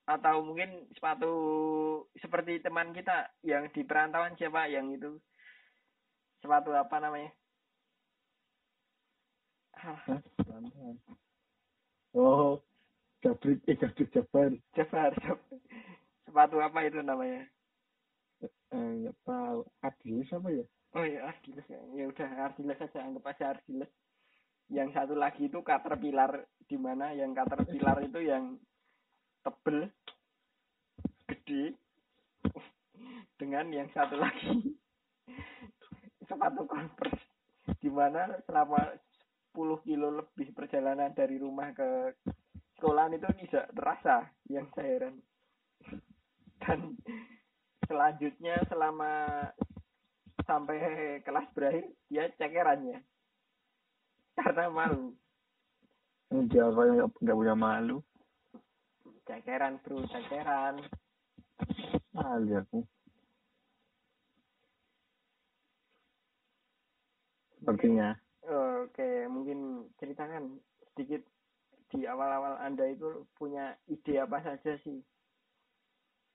[0.10, 1.34] atau mungkin sepatu
[2.17, 5.21] seperti teman kita yang di perantauan siapa yang itu
[6.41, 7.30] sepatu apa namanya
[9.80, 9.95] Hah?
[12.12, 12.60] Oh,
[13.23, 14.52] Jabrik, eh Jabrik Jabar.
[14.75, 15.47] Jabar Jab-
[16.30, 17.50] sepatu apa itu namanya?
[18.46, 19.65] Eh, enggak tahu.
[19.82, 20.65] Adidas apa ya?
[20.94, 21.65] oh ya Ardiles.
[21.65, 23.89] Ya ya udah Ardiles saja anggap aja Ardiles.
[24.70, 26.46] Yang satu lagi itu caterpillar.
[26.70, 28.62] Di mana yang caterpillar itu yang
[29.42, 29.89] tebel
[31.26, 31.74] gede
[33.39, 34.76] dengan yang satu lagi
[36.30, 37.24] sepatu converse
[37.80, 39.00] di mana selama
[39.56, 42.12] 10 kilo lebih perjalanan dari rumah ke
[42.76, 45.15] sekolahan itu tidak terasa yang saya heran
[46.60, 46.95] dan
[47.86, 49.12] selanjutnya selama
[50.45, 50.78] sampai
[51.22, 53.00] kelas berakhir dia cekerannya
[54.36, 55.13] karena malu
[56.30, 57.98] Enggak, apa yang enggak punya malu.
[59.26, 60.78] cekeran bro cekeran
[62.13, 62.80] Malu aku.
[67.60, 68.13] Sepertinya.
[68.45, 70.58] oke mungkin ceritakan
[70.93, 71.22] sedikit
[71.89, 75.02] di awal-awal anda itu punya ide apa saja sih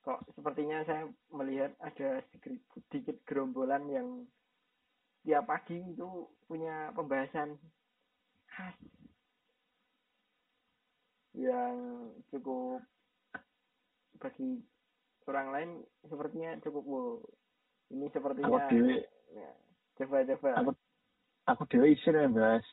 [0.05, 4.09] kok sepertinya saya melihat ada sedikit, sedikit gerombolan yang
[5.25, 7.57] tiap pagi itu punya pembahasan
[8.53, 8.77] khas
[11.33, 11.75] yang
[12.29, 12.85] cukup
[14.21, 14.61] bagi
[15.25, 15.71] orang lain
[16.05, 17.17] sepertinya cukup wow.
[17.91, 18.97] ini Aku sepertinya dewe,
[19.33, 19.51] ya,
[19.99, 20.71] coba coba aku
[21.49, 22.67] aku dewe isin ya, Mas.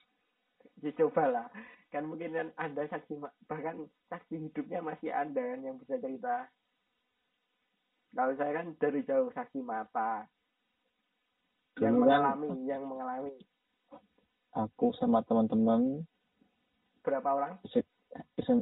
[0.84, 1.48] dicoba lah
[1.92, 6.48] kan mungkin kan anda saksi bahkan saksi hidupnya masih anda kan yang bisa cerita
[8.12, 10.28] kalau saya kan dari jauh saksi mata
[11.80, 13.32] yang Dulu kan mengalami yang mengalami
[14.52, 16.04] aku sama teman-teman
[17.02, 17.88] berapa orang isen,
[18.36, 18.60] isen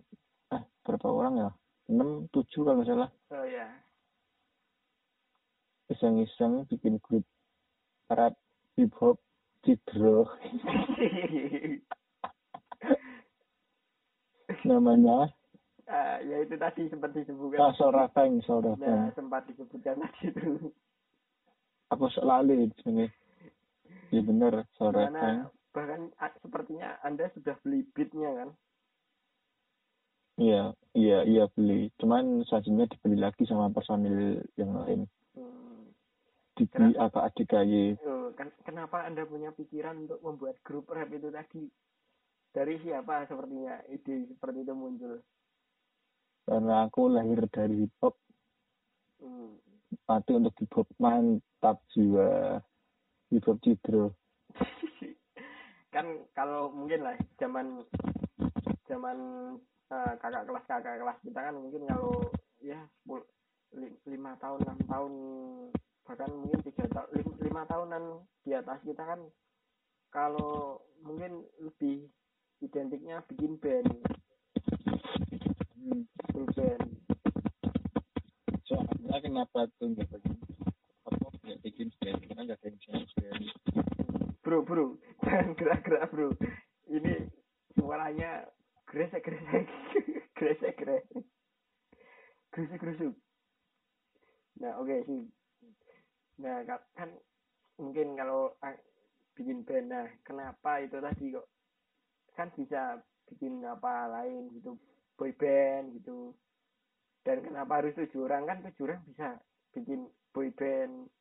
[0.54, 1.50] eh berapa orang ya?
[1.90, 3.10] 6 7 kalau nggak salah.
[3.34, 3.66] oh ya
[5.90, 7.26] Iseng-iseng bikin grup
[8.14, 8.38] rap
[8.78, 9.18] hip hop
[9.66, 10.30] cidro
[14.70, 15.34] namanya
[15.90, 20.70] Ah, ya itu tadi sempat disebutkan Kasol Rafeng, Sol nah sempat disebutkan tadi itu
[21.90, 23.10] Aku sok lali sebenarnya.
[24.14, 25.10] Iya bener, Sol Rafeng.
[25.10, 28.50] karena bahkan ah, sepertinya anda sudah beli beatnya kan
[30.40, 31.92] Iya, iya, iya beli.
[32.00, 35.04] Cuman sajinya dibeli lagi sama personil yang lain.
[35.36, 35.92] hmm.
[36.56, 36.64] Di
[36.96, 38.00] apa ADKY.
[38.08, 41.68] Oh, kan, kenapa Anda punya pikiran untuk membuat grup rap itu tadi?
[42.56, 45.20] Dari siapa sepertinya ide seperti itu muncul?
[46.50, 48.18] Karena aku lahir dari hip hop,
[49.22, 49.62] Hmm.
[50.10, 52.58] mati untuk hip hop mantap jiwa.
[53.30, 54.18] Hip hop cidro.
[55.94, 57.86] kan kalau mungkin lah zaman
[58.90, 59.18] zaman
[59.94, 62.18] eh, kakak kelas kakak kelas kita kan mungkin kalau
[62.62, 63.26] ya 10,
[63.78, 65.14] li- lima tahun enam tahun
[66.06, 67.10] bahkan mungkin tiga tahun
[67.42, 68.04] lima tahunan
[68.42, 69.22] di atas kita kan
[70.10, 72.10] kalau mungkin lebih
[72.62, 73.90] identiknya bikin band
[79.40, 80.36] Nggak bikin
[81.08, 81.28] apa?
[81.48, 82.20] Nggak bikin band?
[82.28, 83.44] Karena nggak ada yang band.
[84.44, 84.86] bro bro.
[85.24, 86.30] Jangan gerak-gerak bro.
[86.92, 87.14] Ini
[87.80, 88.32] suaranya
[88.84, 89.68] gresek gresek.
[90.40, 91.24] Gresek gresek.
[92.52, 93.14] Gresek gresek.
[94.60, 95.24] Nah oke sih
[96.40, 97.12] nah ka- kan
[97.76, 98.72] mungkin kalau ah,
[99.36, 101.48] bikin band nah kenapa itu tadi kok
[102.32, 104.80] kan bisa bikin apa lain gitu?
[105.20, 106.29] Boy band gitu
[107.60, 109.36] kenapa harus tujuh orang kan tujuh orang bisa
[109.76, 111.12] bikin boy band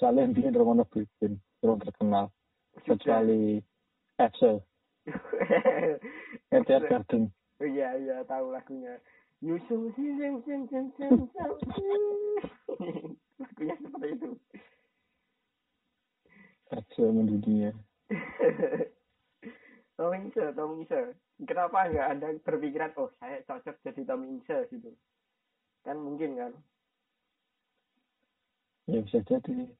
[0.00, 2.28] Soalnya intinya dari mana bikin, belum terkenal.
[2.84, 3.60] Kecuali
[4.20, 4.60] Excel,
[6.56, 7.32] Etihad Garden.
[7.60, 9.00] Oh iya iya tahu lagunya.
[9.40, 11.12] Yusuf sing sing sing sing sing
[13.40, 14.30] lagunya seperti itu.
[16.72, 17.72] Excel mendunia.
[19.96, 21.16] Tom Isa, Tom Isa.
[21.46, 24.90] Kenapa nggak anda berpikiran oh saya cocok jadi Ince gitu.
[25.86, 26.52] Kan mungkin kan.
[28.90, 29.70] Ya bisa jadi.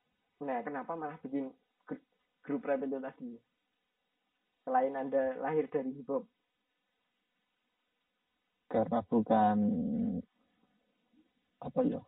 [0.40, 1.50] Nah kenapa malah bikin
[1.84, 2.06] gr-
[2.46, 3.30] grup rap itu tadi?
[4.64, 6.26] Selain anda lahir dari hip hop
[8.66, 9.58] karena bukan
[11.62, 12.02] apa ya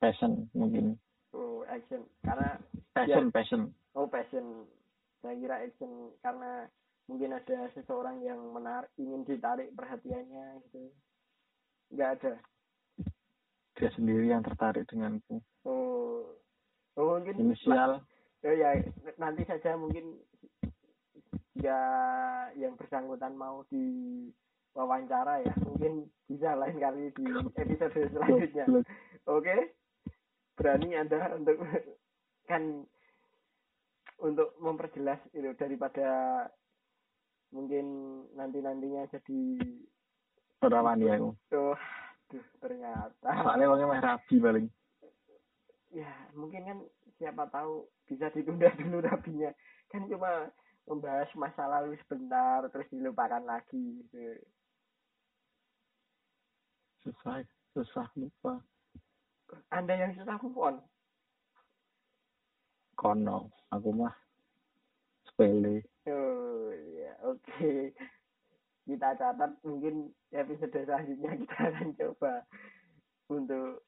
[0.00, 0.98] passion mungkin.
[1.36, 2.02] Oh action.
[2.24, 2.58] Karena
[2.96, 3.62] passion passion.
[3.94, 4.66] oh passion.
[5.22, 6.66] Saya kira action karena
[7.12, 10.88] mungkin ada seseorang yang menarik ingin ditarik perhatiannya gitu.
[11.92, 12.32] Nggak ada.
[13.76, 15.44] Dia sendiri yang tertarik denganku.
[15.68, 16.32] Oh.
[16.96, 18.00] Oh mungkin inisial.
[18.40, 18.80] Oh ya
[19.20, 20.16] nanti saja mungkin
[21.60, 21.78] ya
[22.56, 23.84] yang bersangkutan mau di
[24.72, 27.24] wawancara ya mungkin bisa lain kali di
[27.60, 28.64] episode selanjutnya.
[29.28, 29.76] Oke.
[30.56, 31.60] Berani anda untuk
[32.48, 32.88] kan
[34.22, 36.08] untuk memperjelas itu daripada
[37.52, 37.86] mungkin
[38.34, 39.40] nanti nantinya jadi
[40.64, 41.30] ora wani aku.
[41.52, 41.76] Tuh
[42.32, 43.28] duh ternyata.
[43.28, 44.66] Soalnya wongnya mah rabi paling.
[45.92, 46.78] Ya mungkin kan
[47.20, 49.52] siapa tahu bisa ditunda dulu rapinya
[49.92, 50.48] kan cuma
[50.88, 54.40] membahas masa lalu sebentar terus dilupakan lagi gitu.
[57.06, 58.62] susah susah lupa.
[59.68, 60.76] Anda yang susah move on
[63.02, 64.14] kono aku mah
[65.26, 67.94] sepele oh ya oke.
[68.82, 72.32] Kita catat mungkin episode selanjutnya kita akan coba
[73.30, 73.86] untuk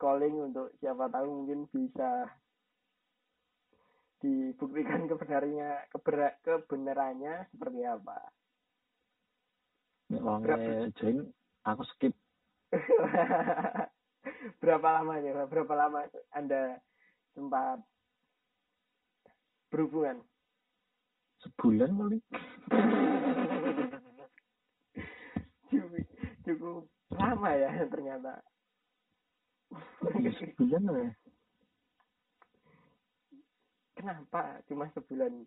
[0.00, 2.26] calling untuk siapa tahu mungkin bisa
[4.20, 8.18] dibuktikan kebenarannya keber- kebenarannya seperti apa.
[10.10, 11.30] Wonge join
[11.64, 12.14] aku skip.
[14.60, 15.46] Berapa lamanya Pak?
[15.48, 16.00] berapa lama
[16.32, 16.78] anda
[17.32, 17.80] sempat
[19.72, 20.22] berhubungan
[21.42, 22.18] sebulan kali.
[25.70, 25.92] Cukup,
[26.46, 26.82] cukup
[27.14, 28.32] lama ya ternyata.
[30.18, 31.10] Ya, sebulan ya.
[33.96, 34.64] Kenapa?
[34.66, 35.44] Cuma sebulan?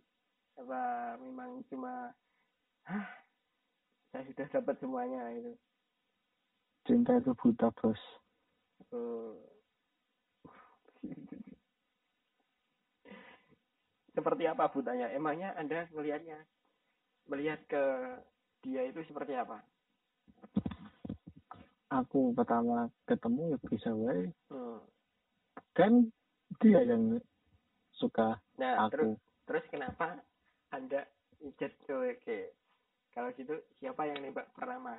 [0.54, 0.82] Apa
[1.18, 2.14] memang cuma
[2.86, 3.08] Hah,
[4.12, 5.58] saya sudah dapat semuanya itu
[6.84, 8.00] cinta itu buta bos.
[8.92, 9.40] Oh.
[14.14, 16.38] Seperti apa butanya emangnya anda melihatnya
[17.28, 17.84] melihat ke
[18.64, 19.60] dia itu seperti apa?
[21.94, 24.30] Aku pertama ketemu ya bisa wae.
[24.50, 24.82] Hmm.
[25.74, 26.06] kan
[26.62, 27.18] dia yang
[27.98, 29.50] suka nah terus aku.
[29.50, 30.22] terus kenapa
[30.70, 31.02] anda
[31.42, 32.54] ijat oke
[33.14, 34.98] kalau gitu siapa yang nembak pertama?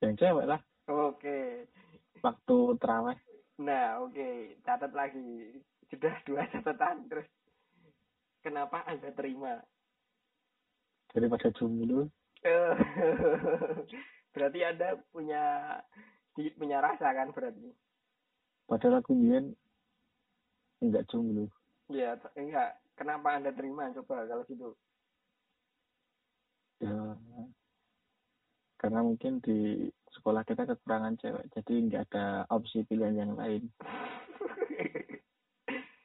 [0.00, 0.60] Yang cewek lah.
[0.88, 1.68] Oke.
[2.24, 3.18] Waktu terawih.
[3.60, 4.56] Nah oke.
[4.64, 7.28] Catat lagi sudah dua catatan terus
[8.44, 9.60] kenapa anda terima?
[11.12, 12.74] Daripada jomblo Eh,
[14.34, 15.74] berarti anda punya
[16.30, 17.74] sedikit punya rasa kan berarti?
[18.70, 19.56] Padahal aku nyen
[20.78, 21.50] enggak jomblo
[21.90, 22.78] ya enggak.
[22.98, 23.94] Kenapa anda terima?
[23.94, 24.74] Coba kalau gitu.
[26.78, 26.94] Ya
[28.78, 33.66] karena mungkin di sekolah kita kekurangan cewek jadi nggak ada opsi pilihan yang lain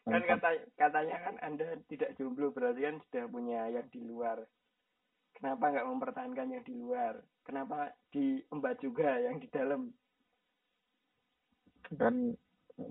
[0.03, 4.43] kan kata katanya kan anda tidak jomblo berarti kan sudah punya yang di luar.
[5.33, 7.23] Kenapa nggak mempertahankan yang di luar?
[7.47, 9.91] Kenapa diembat juga yang di dalam?
[11.95, 12.35] Kan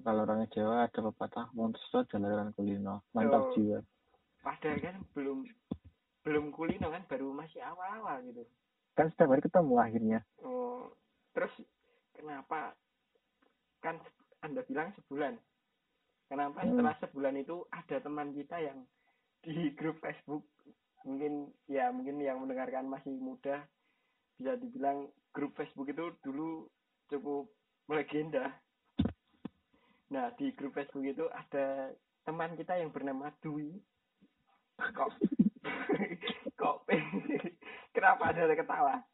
[0.05, 3.05] kalau orangnya Jawa ada pepatah monster jalanan kulino.
[3.13, 3.53] Mantap Oh.
[3.57, 3.79] jiwa.
[4.43, 5.39] Padahal kan belum
[6.23, 8.43] belum kulino kan baru masih awal-awal gitu.
[8.97, 10.19] Kan setiap hari ketemu akhirnya.
[10.43, 10.91] Oh
[11.37, 11.53] terus
[12.17, 12.73] kenapa?
[13.85, 14.01] Kan
[14.43, 15.39] anda bilang sebulan
[16.33, 16.65] kenapa?
[16.65, 16.73] Hmm.
[16.73, 18.89] setelah sebulan itu ada teman kita yang
[19.45, 20.49] di grup Facebook.
[21.05, 23.69] Mungkin ya mungkin yang mendengarkan masih muda
[24.41, 26.65] bisa dibilang grup Facebook itu dulu
[27.13, 27.53] cukup
[27.93, 28.57] legenda.
[30.09, 31.93] Nah di grup Facebook itu ada
[32.25, 33.77] teman kita yang bernama Dwi.
[34.81, 35.13] Kok?
[36.61, 36.89] Kok?
[37.95, 39.05] Kenapa ada ketawa?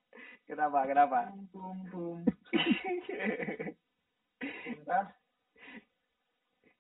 [0.47, 0.87] Kenapa?
[0.87, 1.35] Kenapa?
[1.51, 2.23] Bum bum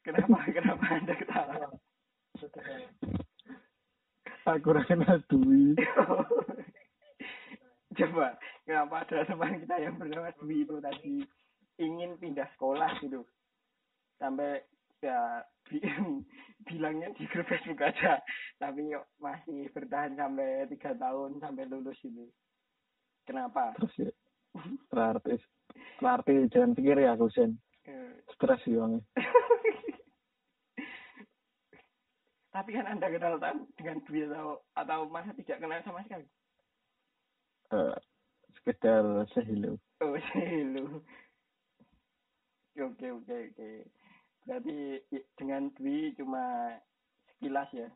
[0.08, 0.38] kenapa?
[0.56, 1.68] Kenapa anda ketawa?
[4.48, 5.76] Aku rasa duit
[7.98, 11.14] coba kenapa ada teman kita yang bernama Dwi itu tadi
[11.82, 13.26] ingin pindah sekolah gitu?
[14.16, 14.64] Sampai
[15.02, 15.82] ya bi-
[16.70, 18.22] bilangnya di grup Facebook aja.
[18.56, 22.24] Tapi kok masih bertahan sampai tiga tahun sampai lulus itu
[23.28, 23.76] kenapa?
[23.76, 24.10] Terus ya
[24.88, 25.36] berarti
[26.00, 28.76] berarti jangan pikir ya aku sen Eh, stres sih
[32.48, 33.36] Tapi kan Anda kenal
[33.76, 36.26] dengan Dwi atau atau masa tidak kenal sama sekali?
[37.68, 37.96] Eh,
[38.56, 39.04] sekedar
[39.36, 39.76] sehilu.
[40.00, 40.16] Oh,
[40.74, 41.04] lu.
[42.78, 43.70] Oke, oke, oke.
[44.48, 45.02] Berarti
[45.36, 46.72] dengan Dwi cuma
[47.34, 47.88] sekilas ya?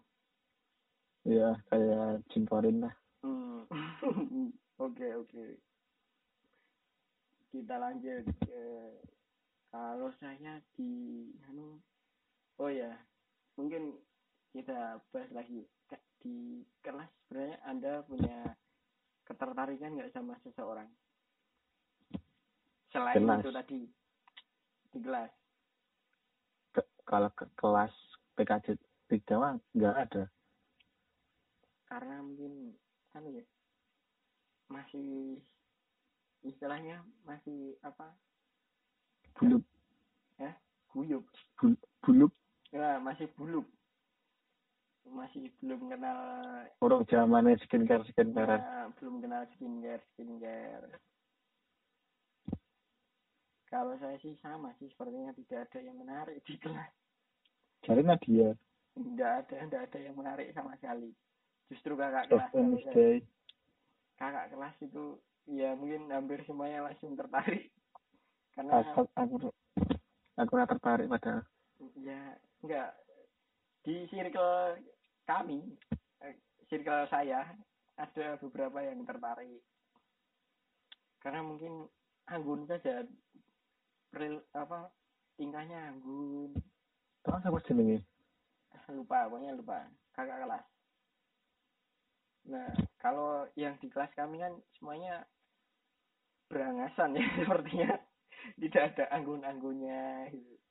[1.23, 2.95] Ya, kayak jimporin lah.
[3.23, 3.63] Hmm.
[4.83, 5.47] Oke, oke.
[7.55, 8.65] Kita lanjut ke
[9.71, 11.79] kalau saya di anu
[12.59, 12.91] oh ya,
[13.55, 13.95] mungkin
[14.53, 15.65] kita bahas lagi
[16.21, 18.53] di kelas sebenarnya Anda punya
[19.25, 20.89] ketertarikan nggak sama seseorang?
[22.93, 23.41] Selain Kelas.
[23.41, 23.81] itu tadi
[24.93, 25.33] di kelas.
[26.77, 27.93] Ke- kalau ke kelas
[28.37, 28.77] PKJ
[29.41, 30.25] mah nggak ada.
[31.93, 32.73] karena mungkin
[33.13, 33.45] kan ya
[34.73, 35.37] masih
[36.41, 38.17] istilahnya masih apa
[39.37, 39.61] Buluk,
[40.93, 41.25] guyup
[41.61, 42.33] bul, buluk,
[42.73, 43.69] ya masih buluk
[45.09, 46.19] masih belum kenal
[46.81, 48.59] orang zamannya skincare skincare.
[48.63, 50.89] ya, belum kenal skincare skincare
[53.73, 56.93] kalau saya sih sama sih sepertinya tidak ada yang menarik di kelas.
[57.81, 58.53] Jadi Nadia,
[58.93, 61.09] tidak ada tidak ada yang menarik sama sekali.
[61.73, 63.25] Justru kakak kelas saya-
[64.21, 65.17] kakak kelas itu
[65.49, 67.73] ya mungkin hampir semuanya langsung tertarik.
[68.53, 69.49] Karena Aku, aku,
[70.37, 71.41] aku tertarik padahal.
[71.97, 72.93] ya enggak
[73.83, 74.79] di circle
[75.27, 75.59] kami
[76.23, 76.39] eh,
[76.71, 77.47] circle saya
[77.99, 79.63] ada beberapa yang tertarik.
[81.23, 81.87] Karena mungkin
[82.31, 83.07] anggun saja
[84.13, 84.93] Pril, apa
[85.41, 86.53] tingkahnya anggun.
[87.25, 88.05] Tahu siapa jenenge?
[88.93, 89.89] lupa pokoknya lupa.
[90.13, 90.65] Kakak kelas.
[92.53, 92.69] Nah
[93.01, 95.25] kalau yang di kelas kami kan semuanya
[96.53, 97.97] berangasan ya sepertinya.
[98.59, 100.62] Tidak ada anggun-anggunnya gitu.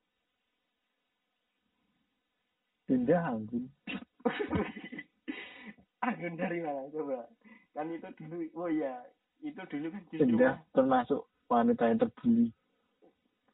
[2.92, 3.72] Pindah anggun.
[6.04, 7.24] anggun dari mana coba
[7.72, 9.00] kan itu dulu oh iya
[9.40, 12.48] itu dulu kan justru Pindah termasuk wanita yang terbuli.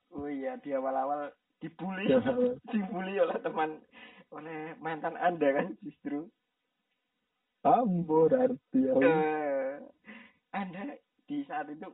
[0.09, 1.29] oh iya di awal-awal
[1.59, 2.17] dibully Ya,
[2.73, 3.77] dibully oleh teman
[4.31, 6.25] oleh mantan anda kan justru
[7.61, 8.93] Ambo arti ya.
[8.97, 9.77] eh
[10.49, 10.95] anda
[11.27, 11.91] di saat itu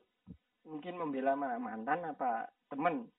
[0.64, 3.10] mungkin membela mantan apa teman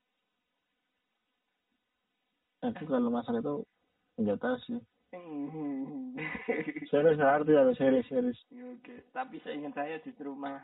[2.64, 3.60] Aku kalau masalah itu
[4.18, 4.80] tahu sih.
[6.90, 8.38] Serius arti ya, serius serius.
[8.50, 10.62] Oke, tapi seingat saya justru malah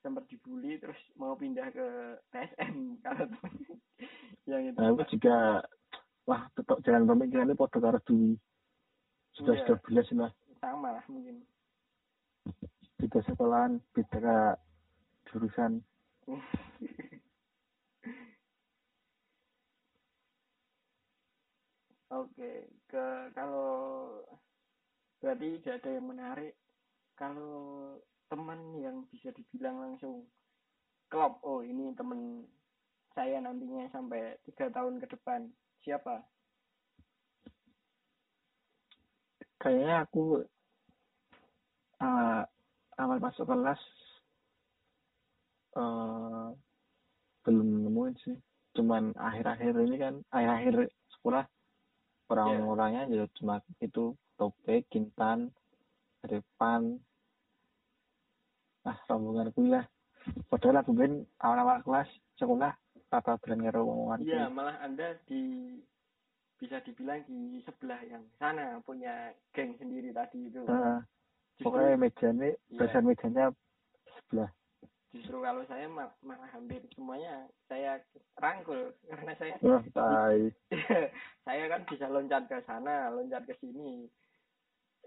[0.00, 1.86] sempat dibully terus mau pindah ke
[2.32, 3.54] TSM kalau temen
[4.48, 4.78] yang itu.
[4.78, 5.64] Nah, aku juga
[6.28, 8.36] wah tetap jalan pemikirannya podo karo Dwi.
[9.36, 9.64] Sudah Iya.
[9.64, 10.32] sudah belas lah.
[10.58, 11.46] sama lah mungkin.
[12.98, 14.58] Beda sekolahan, beda
[15.30, 15.78] jurusan.
[22.08, 23.04] Oke, ke
[23.36, 23.68] kalau
[25.20, 26.54] berarti tidak ada yang menarik.
[27.18, 27.98] Kalau
[28.30, 30.24] teman yang bisa dibilang langsung
[31.12, 32.46] klop, oh ini teman
[33.12, 35.50] saya nantinya sampai tiga tahun ke depan.
[35.82, 36.22] Siapa?
[39.58, 40.46] Kayaknya aku
[41.98, 42.42] uh,
[42.94, 43.82] awal masuk kelas
[45.74, 46.54] uh,
[47.42, 48.38] belum nemuin sih.
[48.78, 50.86] Cuman akhir-akhir ini kan, akhir-akhir
[51.18, 51.42] sekolah
[52.28, 55.50] orang-orangnya ya cuma itu topik, kintan,
[56.22, 57.00] depan,
[58.84, 59.84] ah rombongan kuliah.
[60.52, 62.72] Padahal aku ben awal-awal kelas sekolah
[63.08, 65.74] apa bilang karo omongan Iya, malah Anda di
[66.60, 70.66] bisa dibilang di sebelah yang sana punya geng sendiri tadi itu.
[70.68, 72.78] Justru, pokoknya mejanya, Iya.
[72.82, 73.44] dasar mejanya
[74.20, 74.50] sebelah.
[75.08, 77.96] Justru kalau saya ma- malah hampir semuanya saya
[78.36, 79.54] rangkul karena saya
[79.92, 80.40] tai.
[81.48, 84.04] saya kan bisa loncat ke sana, loncat ke sini.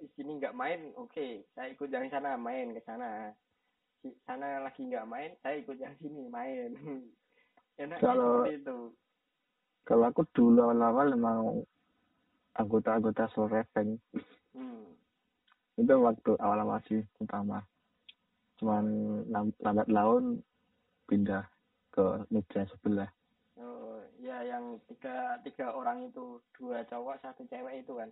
[0.01, 3.29] Di sini nggak main, oke, saya ikut yang sana main ke sana.
[4.01, 6.73] Di sana lagi nggak main, saya ikut yang sini main.
[7.81, 8.89] Enak Kalau- itu.
[9.81, 11.65] Kalau aku dulu awal-awal emang
[12.53, 13.97] anggota-anggota Revenge.
[14.53, 14.93] Hmm.
[15.73, 17.65] Itu waktu awal-awal sih utama.
[18.61, 18.85] Cuman
[19.33, 20.37] lam- lambat laun
[21.09, 21.49] pindah
[21.89, 23.09] ke meja sebelah.
[23.57, 28.09] Oh, ya yang tiga tiga orang itu dua cowok satu cewek itu kan.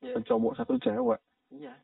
[0.00, 1.20] Ya, Satu cowok satu cewek.
[1.52, 1.76] iya.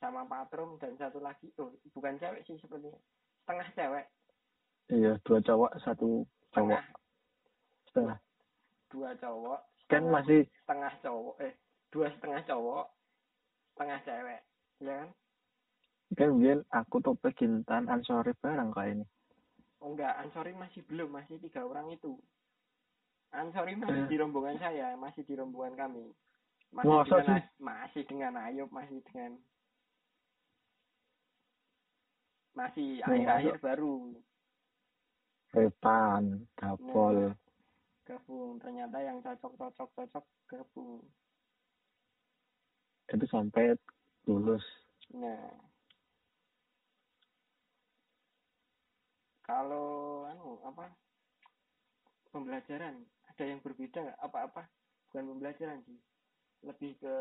[0.00, 1.52] Sama patrum dan satu lagi.
[1.60, 2.96] Oh, bukan cewek sih sepertinya.
[3.44, 4.04] Setengah cewek,
[4.88, 6.80] Iya, dua cowok satu cowok.
[7.92, 8.18] setengah
[8.88, 9.60] dua cowok.
[9.86, 11.52] Kan masih setengah cowok eh
[11.92, 12.84] dua setengah cowok
[13.72, 14.40] setengah cewek
[14.80, 15.08] ya kan
[16.14, 19.04] kan biar aku topik kintan ansori bareng kayak ini.
[19.80, 22.14] oh enggak Ansori masih belum masih tiga orang itu
[23.30, 24.08] Ansori masih Eh.
[24.08, 26.06] di rombongan saya masih di rombongan kami
[26.70, 27.42] masih Masa dengan sih?
[27.58, 29.32] masih dengan Ayub masih dengan
[32.54, 34.16] masih akhir-akhir baru
[35.52, 37.32] Repan, Dapol.
[38.04, 41.00] gabung ternyata yang cocok cocok cocok gabung
[43.06, 43.74] Itu sampai
[44.24, 44.62] lulus.
[45.10, 45.50] nah
[49.46, 50.90] kalau anu apa
[52.34, 54.66] pembelajaran ada yang berbeda apa-apa
[55.08, 55.98] bukan pembelajaran sih
[56.66, 57.16] lebih ke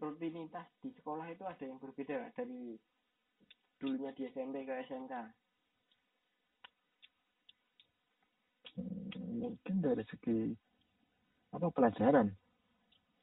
[0.00, 2.80] rutinitas di sekolah itu ada yang berbeda dari
[3.76, 5.14] dulunya di SMP ke SMK
[9.42, 10.56] Mungkin dari segi
[11.52, 12.32] apa pelajaran.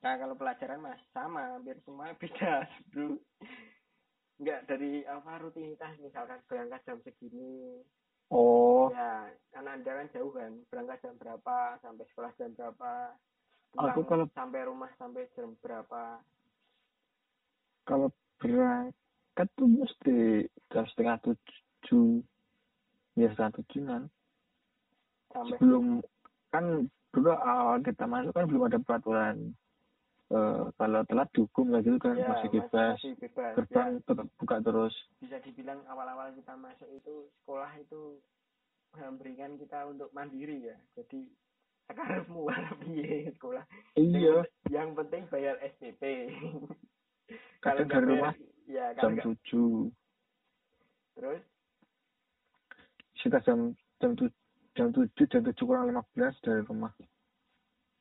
[0.06, 3.18] Nah kalau pelajaran mas sama hampir semua beda bro.
[4.40, 7.84] Enggak dari apa rutinitas misalkan berangkat jam segini.
[8.32, 12.92] Oh, Ya karena anda kan jauh kan berangkat jam berapa sampai sekolah jam berapa.
[13.76, 16.24] Aku kalau- sampai rumah sampai jam berapa.
[17.84, 22.22] kalau berangkat tuh mesti jam setengah tujuh.
[23.18, 24.04] Ya setengah tujuh kan.
[25.34, 25.86] Sampai Sebelum
[26.54, 26.66] kan
[27.10, 29.58] dulu awal kita masuk kan belum ada peraturan
[30.30, 33.54] eh kalau telat dihukum kayak gitu kan ya, masih mas- bebas masih bebas.
[33.58, 38.22] gerbang Ya, tetap buka terus bisa dibilang awal-awal kita masuk itu sekolah itu
[38.94, 40.78] memberikan kita untuk mandiri ya.
[40.98, 41.30] Jadi
[41.90, 42.46] sekarangmu
[42.86, 43.66] piye sekolah.
[43.98, 46.02] iya Yang, penting bayar SPP.
[47.60, 48.34] nggak dari rumah
[48.66, 49.92] ya jam kalau tujuh
[51.14, 51.42] terus
[53.20, 53.60] sekitar jam
[54.00, 54.34] jam tujuh
[54.74, 56.90] jam tujuh jam tujuh kurang lima belas dari rumah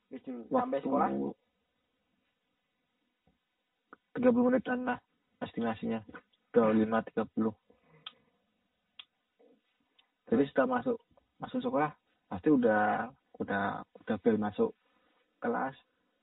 [0.09, 1.09] tujuh sampai sekolah
[4.19, 4.99] tiga puluh menitan lah
[5.39, 6.03] estimasinya.
[6.51, 7.55] Dua lima tiga puluh.
[10.27, 10.97] Jadi setelah masuk
[11.39, 11.91] masuk sekolah
[12.27, 13.07] pasti udah
[13.39, 13.63] udah
[14.03, 14.75] udah bel masuk
[15.39, 15.73] kelas.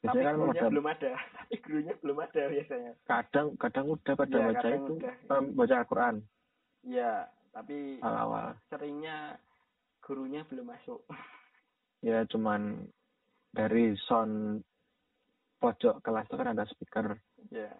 [0.04, 1.10] Tapi biasanya kan gurunya ada belum ada.
[1.40, 2.92] Tapi gurunya belum ada biasanya.
[3.08, 5.14] Kadang kadang udah pada Iya, baca itu udah.
[5.24, 6.16] eh, baca Al-Quran.
[6.86, 7.12] Ya
[7.50, 8.52] tapi awal-awal.
[8.68, 9.40] seringnya
[10.04, 11.00] gurunya belum masuk.
[12.04, 12.86] Ya cuman
[13.50, 14.62] dari sound
[15.58, 17.18] pojok kelas itu kan ada speaker
[17.50, 17.72] ya.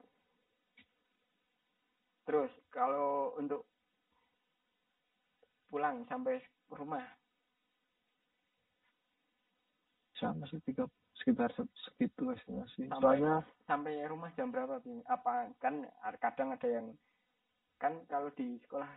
[2.26, 3.66] Terus kalau untuk
[5.66, 7.04] pulang sampai rumah?
[10.16, 15.00] Sama sih tiga sekitar se- segitu estimasi Sampai- soalnya sampai rumah jam berapa Bi?
[15.06, 15.84] apa kan
[16.20, 16.86] kadang ada yang
[17.76, 18.88] kan kalau di sekolah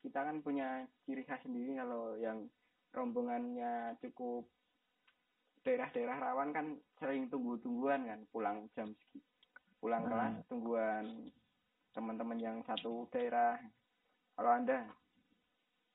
[0.00, 2.48] kita kan punya ciri khas sendiri kalau yang
[2.92, 4.48] rombongannya cukup
[5.60, 9.20] daerah-daerah rawan kan sering tunggu-tungguan kan pulang jam segi
[9.78, 10.10] pulang Hmm.
[10.10, 11.04] kelas tungguan
[11.92, 13.56] teman-teman yang satu daerah.
[14.36, 14.84] Kalau anda?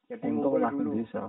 [0.09, 0.91] Jadi untung ngumpul dulu.
[0.99, 1.23] bisa.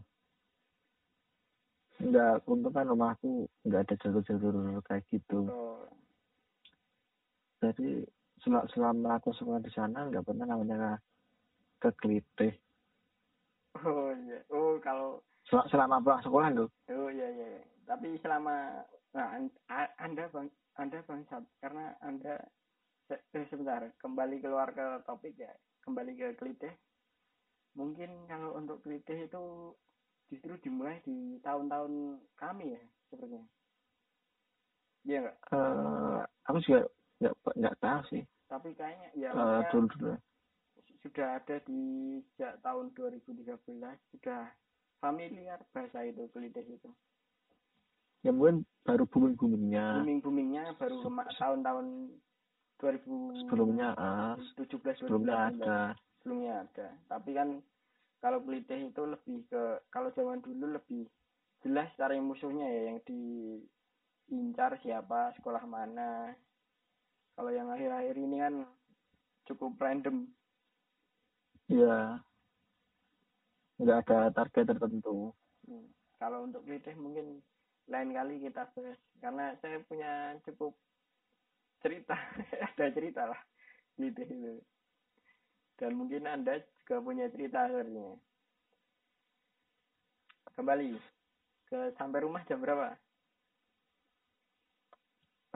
[2.01, 5.47] Enggak untung kan rumahku enggak ada jalur-jalur kayak gitu.
[5.47, 5.87] Oh,
[7.63, 8.03] jadi
[8.43, 10.99] sel- selama aku sekolah di sana enggak pernah namanya
[11.79, 12.55] ke kelitih
[13.87, 14.39] oh iya.
[14.51, 17.47] Oh kalau Sel- selama pulang sekolah tuh Oh iya iya.
[17.59, 17.63] iya.
[17.87, 18.83] Tapi selama
[19.15, 19.39] nah
[19.99, 20.51] Anda Bang
[20.81, 22.41] Anda bangsat karena Anda
[23.13, 25.53] eh, sebentar kembali keluar ke topik ya,
[25.85, 26.73] kembali ke klitih.
[27.77, 29.77] Mungkin kalau untuk klitih itu
[30.33, 33.45] justru dimulai di tahun-tahun kami ya sepertinya.
[35.03, 35.37] Iya enggak?
[35.51, 36.81] eh aku juga
[37.19, 40.15] enggak enggak tahu sih Tapi kayaknya ya maksudnya dulu dulu
[41.03, 41.83] sudah ada di
[42.33, 43.59] sejak tahun 2013
[44.15, 44.43] sudah
[45.03, 46.91] familiar bahasa itu klitih itu.
[48.23, 51.03] Ya mungkin baru booming boomingnya booming boomingnya baru
[51.39, 51.87] tahun-tahun
[52.83, 55.55] 2017 sebelumnya ah, 17 sebelumnya 2018.
[55.55, 55.79] ada.
[56.19, 56.89] Sebelumnya ada.
[57.07, 57.49] Tapi kan
[58.19, 59.63] kalau pelitih itu lebih ke
[59.95, 61.07] kalau zaman dulu lebih
[61.63, 66.35] jelas cari musuhnya ya yang diincar siapa sekolah mana.
[67.39, 68.55] Kalau yang akhir-akhir ini kan
[69.47, 70.27] cukup random.
[71.71, 72.19] Ya
[73.79, 75.31] nggak ada target tertentu.
[75.63, 75.87] Hmm.
[76.19, 77.39] kalau untuk pelitih mungkin
[77.91, 79.01] lain kali kita bahas.
[79.19, 80.75] Karena saya punya cukup
[81.83, 82.15] cerita
[82.75, 83.41] ada cerita lah.
[83.97, 84.55] Pelitih itu
[85.83, 88.15] dan mungkin anda juga punya cerita sebenarnya
[90.55, 90.95] kembali
[91.67, 92.95] ke sampai rumah jam berapa?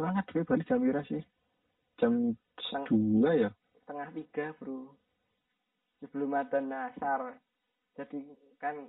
[0.01, 1.22] Emang ada balik jam berapa sih?
[2.03, 2.35] Jam
[2.91, 3.51] dua ya?
[3.79, 4.91] setengah tiga bro.
[6.03, 7.39] Sebelum ada nasar.
[7.95, 8.27] Jadi
[8.59, 8.83] kan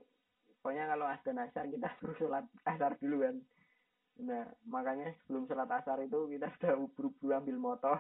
[0.68, 3.40] pokoknya kalau ada nasar kita suruh sholat asar dulu kan
[4.20, 8.00] nah makanya sebelum sholat asar itu kita sudah buru-buru ambil motor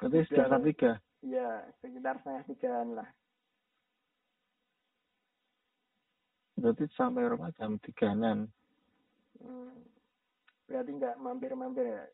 [0.00, 0.28] Berarti Udah.
[0.32, 0.92] sudah jam tiga.
[1.20, 1.48] ya
[1.84, 3.08] sekitar setengah tigaan lah
[6.56, 8.48] Berarti sampai rumah jam tigaan.
[9.44, 9.76] hmm.
[10.72, 12.08] berarti nggak mampir-mampir ya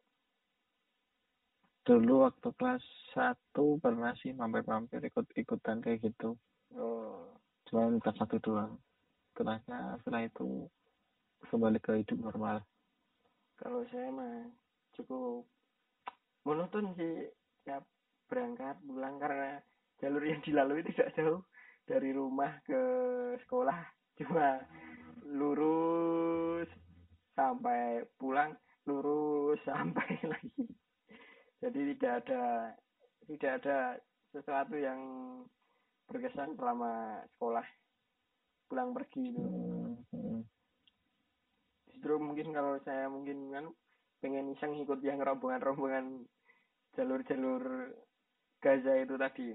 [1.87, 2.83] dulu waktu kelas
[3.15, 6.35] satu pernah sih mampir-mampir ikut-ikutan kayak gitu
[6.75, 7.31] oh
[7.71, 8.75] cuma kelas satu doang
[9.37, 10.65] setelahnya setelah itu
[11.53, 12.65] kembali ke hidup normal.
[13.61, 14.49] Kalau saya mah
[14.97, 15.45] cukup
[16.49, 17.29] monoton sih
[17.69, 17.85] tiap
[18.33, 19.61] berangkat pulang karena
[20.01, 21.45] jalur yang dilalui tidak jauh
[21.85, 22.81] dari rumah ke
[23.45, 23.77] sekolah.
[24.17, 24.57] Cuma
[25.29, 26.73] lurus
[27.37, 28.57] sampai pulang
[28.89, 30.65] lurus sampai lagi.
[31.61, 32.73] Jadi tidak ada
[33.29, 33.79] tidak ada
[34.33, 35.01] sesuatu yang
[36.09, 37.69] berkesan selama sekolah
[38.67, 40.43] pulang pergi itu Hmm,
[41.91, 43.65] justru mungkin kalau saya mungkin kan
[44.21, 46.27] pengen iseng ikut yang rombongan-rombongan
[46.95, 47.93] jalur-jalur
[48.61, 49.49] Gaza itu tadi.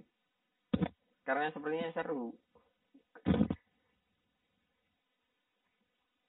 [1.26, 2.32] Karena sepertinya seru.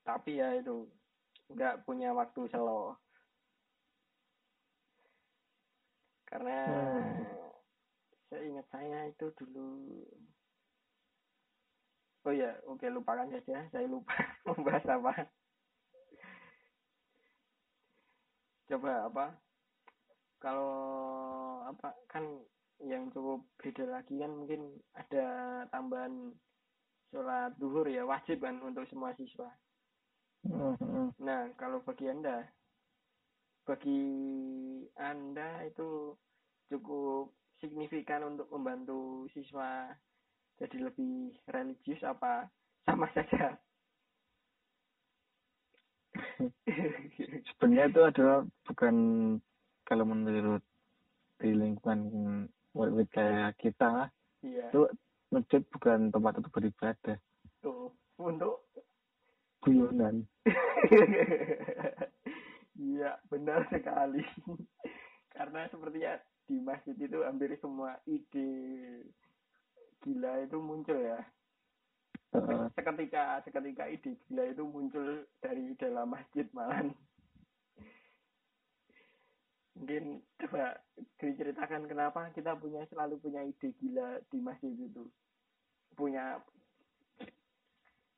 [0.02, 0.90] Tapi ya itu
[1.52, 2.98] nggak punya waktu selo.
[6.26, 7.52] Karena Hmm.
[8.32, 10.02] seingat saya itu dulu
[12.26, 13.66] oh ya oke lupakan saja.
[13.70, 14.14] Saya lupa
[14.48, 15.12] membahas apa.
[18.70, 19.26] Coba apa?
[20.42, 20.74] Kalau
[21.68, 22.24] apa kan
[22.82, 25.26] yang cukup beda lagi kan mungkin ada
[25.70, 26.34] tambahan
[27.14, 29.52] sholat duhur ya wajib kan untuk semua siswa.
[30.42, 31.14] Hmm, hmm.
[31.22, 32.42] Nah, kalau bagi Anda,
[33.62, 34.02] bagi
[34.98, 36.18] Anda itu
[36.66, 37.30] cukup
[37.62, 39.94] signifikan untuk membantu siswa
[40.62, 42.46] jadi lebih religius apa
[42.86, 43.58] sama saja?
[47.50, 48.94] sebenarnya itu adalah bukan
[49.82, 50.62] kalau menurut
[51.42, 52.00] di lingkungan
[52.70, 54.06] murid kayak kita
[54.42, 54.74] Iya.
[54.74, 54.90] itu
[55.30, 57.14] masjid bukan tempat untuk beribadah
[57.62, 58.66] Tuh, untuk
[59.62, 60.26] guyonan
[62.72, 64.26] Iya, benar sekali.
[65.36, 66.18] Karena sepertinya
[66.50, 68.50] di masjid itu hampir semua ide
[70.02, 71.20] gila itu muncul ya.
[72.76, 76.84] Seketika seketika ide gila itu muncul dari dalam masjid malah.
[79.72, 80.76] Mungkin coba
[81.16, 85.06] diceritakan kenapa kita punya selalu punya ide gila di masjid itu.
[85.96, 86.42] Punya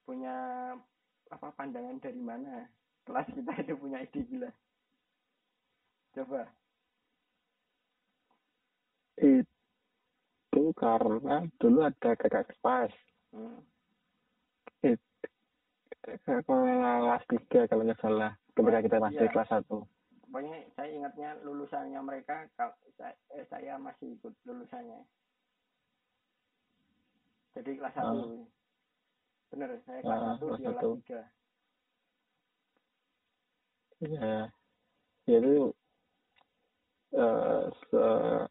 [0.05, 0.37] punya
[1.33, 2.69] apa pandangan dari mana
[3.09, 4.51] kelas kita itu punya ide gila
[6.15, 6.47] coba
[9.19, 9.54] itu
[10.77, 12.93] karena dulu ada kakak kelas.
[13.35, 13.61] Hmm.
[16.45, 18.33] kelas tiga kalau nggak salah.
[18.55, 19.33] Ketika kita masih Iya.
[19.33, 19.79] kelas satu.
[20.25, 25.07] Pokoknya saya ingatnya lulusannya mereka kalau saya, eh, saya masih ikut lulusannya.
[27.55, 28.51] Jadi kelas satu.
[29.55, 31.21] Bener saya kelas Ah, satu kelas dia kelas tiga.
[34.03, 34.33] Ya
[35.25, 35.55] jadi
[37.15, 38.49] eh se-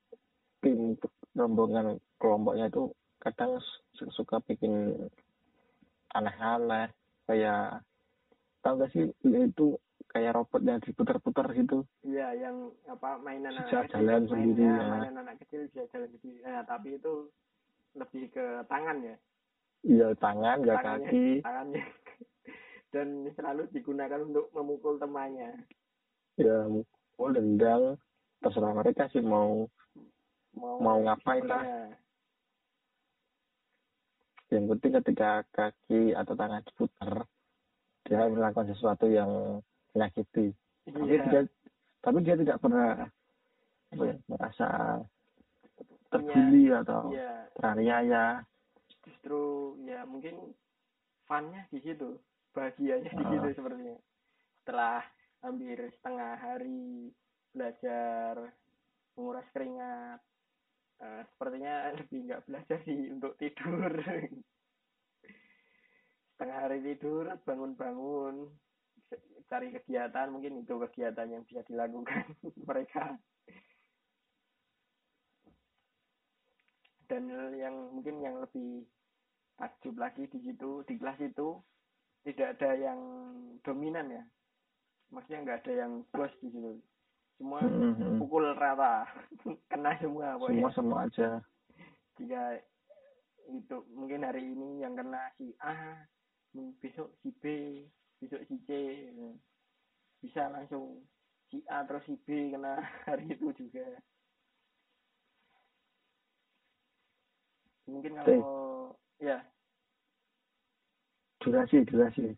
[0.63, 0.95] tim
[1.33, 3.57] rombongan kelompoknya itu kadang
[3.93, 4.93] su- suka bikin
[6.11, 6.91] aneh-aneh
[7.25, 7.81] kayak
[8.59, 9.75] tau gak sih itu
[10.07, 11.81] kayak robot yang diputar-putar gitu?
[12.05, 12.55] Iya yang
[12.85, 14.85] apa mainan Bisa anak jalan main- sendiri, ya, ya.
[14.93, 16.39] mainan anak kecil bisa jalan sendiri.
[16.43, 17.13] Nah tapi itu
[17.93, 19.15] lebih ke tangan ya?
[19.83, 21.25] Iya tangan gak Tangannya- kaki.
[21.41, 21.83] tangannya.
[22.93, 25.65] Dan selalu digunakan untuk memukul temannya.
[26.37, 27.97] Ya mukul dendang
[28.37, 29.65] terserah mereka sih mau
[30.53, 31.63] mau Mau ngapain lah.
[31.63, 31.83] Ya.
[34.53, 37.25] yang penting ketika kaki atau tangan diputar
[38.05, 39.57] dia melakukan sesuatu yang
[39.97, 40.53] menyakiti
[40.85, 41.25] tapi Iya.
[41.25, 41.41] dia
[42.05, 43.09] tapi dia tidak pernah
[43.89, 44.69] apa ya, merasa
[46.13, 48.45] terbuli atau Iya, teraniaya
[49.01, 49.41] justru
[49.89, 50.53] ya mungkin
[51.25, 52.19] funnya di situ,
[52.53, 53.97] bahagianya di situ sepertinya.
[54.61, 55.01] Setelah
[55.41, 57.09] hampir setengah hari
[57.55, 58.53] belajar
[59.15, 60.19] menguras keringat,
[61.01, 63.93] eh, sepertinya lebih nggak belajar sih untuk tidur.
[66.33, 68.51] setengah hari tidur, bangun-bangun,
[69.47, 72.25] cari kegiatan, mungkin itu kegiatan yang bisa dilakukan
[72.67, 73.15] mereka.
[77.13, 78.89] dan yang mungkin yang lebih
[79.61, 81.61] takjub lagi di situ di kelas itu
[82.25, 82.99] tidak ada yang
[83.61, 84.23] dominan ya
[85.13, 86.73] maksudnya nggak ada yang bos di situ
[87.37, 88.21] semua Mhm.
[88.21, 89.09] pukul rata.
[89.71, 90.69] Kena semua semua pokoknya.
[90.75, 91.29] Semua aja.
[92.17, 92.43] Jika
[93.49, 96.07] itu mungkin hari ini yang kena si A
[96.79, 97.43] besok si B
[98.21, 98.69] besok si C.
[100.23, 101.03] Bisa langsung
[101.51, 102.79] si A terus si B kena
[103.09, 103.87] hari itu juga.
[107.89, 109.43] Mungkin kalau ya.
[111.43, 112.31] Durasi durasi.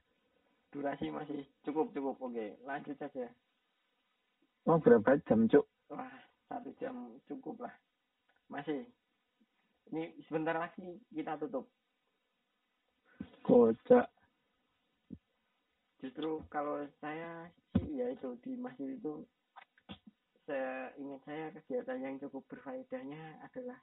[0.73, 2.17] Durasi masih cukup cukup.
[2.17, 3.29] Oke lanjut saja
[4.65, 5.65] oh berapa jam cuk?
[5.93, 6.11] Wah
[6.49, 7.75] satu jam cukup lah.
[8.49, 8.85] Masih.
[9.93, 11.69] Ini sebentar lagi kita tutup.
[13.45, 14.09] Kocak.
[16.01, 19.25] Justru kalau saya sih ya itu di masjid itu
[20.45, 23.77] saya ingat saya kegiatan yang cukup berfaedahnya adalah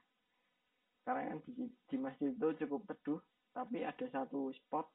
[1.03, 3.19] karena kan di, di masjid itu cukup teduh
[3.51, 4.87] tapi ada satu spot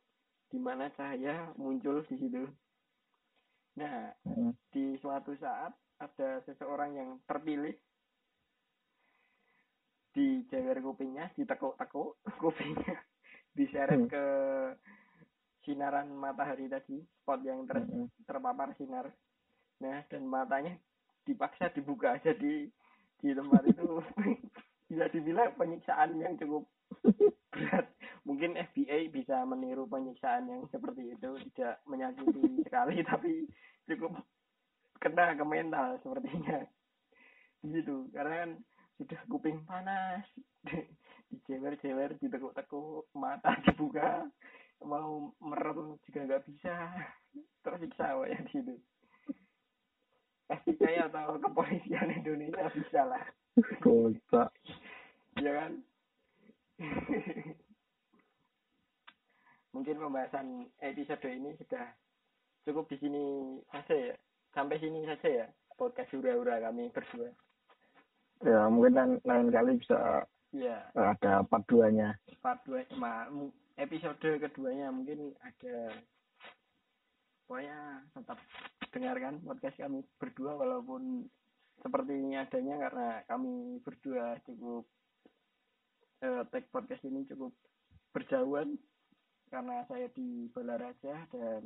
[0.48, 2.48] di mana cahaya muncul di situ
[3.78, 4.52] nah Hmm.
[4.74, 7.74] di suatu saat ada seseorang yang terpilih
[10.12, 12.98] di jewer kupingnya ditekuk-tekuk kupingnya
[13.54, 14.10] diseret Hmm.
[14.10, 14.24] ke
[15.62, 18.08] sinaran matahari tadi spot yang ter- Mm-mm.
[18.24, 19.06] terpapar sinar
[19.78, 20.74] nah dan matanya
[21.22, 22.66] dipaksa dibuka jadi
[23.18, 24.02] di tempat itu
[24.88, 26.64] bisa dibilang penyiksaan yang cukup
[27.52, 27.86] berat
[28.28, 33.48] mungkin FBI bisa meniru penyiksaan yang seperti itu tidak menyakiti sekali tapi
[33.88, 34.20] cukup
[35.00, 36.60] kena ke mental sepertinya.
[37.64, 38.50] Gitu karena kan
[39.00, 40.28] sudah kuping panas.
[41.28, 44.24] Dijewer-jewer ditekuk-tekuk mata dibuka
[44.84, 46.76] mau merem juga nggak bisa.
[47.64, 48.74] Tersiksa ya di situ.
[50.48, 53.24] FBI atau kepolisian Indonesia bisa lah.
[53.84, 54.52] Kocak
[55.42, 55.72] ya kan
[59.72, 61.86] mungkin pembahasan episode ini sudah
[62.64, 63.24] cukup di sini
[63.72, 64.16] saja ya.
[64.52, 65.46] Sampai sini saja ya
[65.78, 67.30] podcast hura-hura kami berdua.
[68.42, 72.16] Ya mungkin lain, lain kali bisa ya ada part duanya.
[72.42, 75.94] Part dua ma- mu- episode keduanya mungkin ada
[77.46, 78.38] pokoknya tetap
[78.90, 81.24] dengarkan podcast kami berdua walaupun
[81.78, 84.82] seperti ini adanya karena kami berdua cukup
[86.26, 87.54] eh, tag podcast ini cukup
[88.10, 88.74] berjauhan
[89.48, 91.62] karena saya di Balaraja dan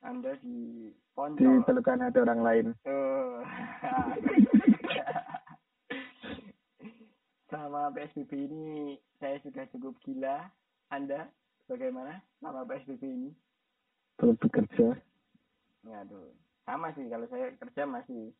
[0.00, 1.64] anda di di Poncol.
[1.64, 3.40] pelukan ada orang lain Oh.
[7.46, 8.66] Selama PSBB ini
[9.16, 10.50] saya sudah cukup gila.
[10.88, 11.30] Anda
[11.66, 13.30] bagaimana selama PSBB ini?
[14.16, 14.96] belum bekerja
[15.84, 16.32] Aduh,
[16.64, 18.32] sama sih kalau saya kerja masih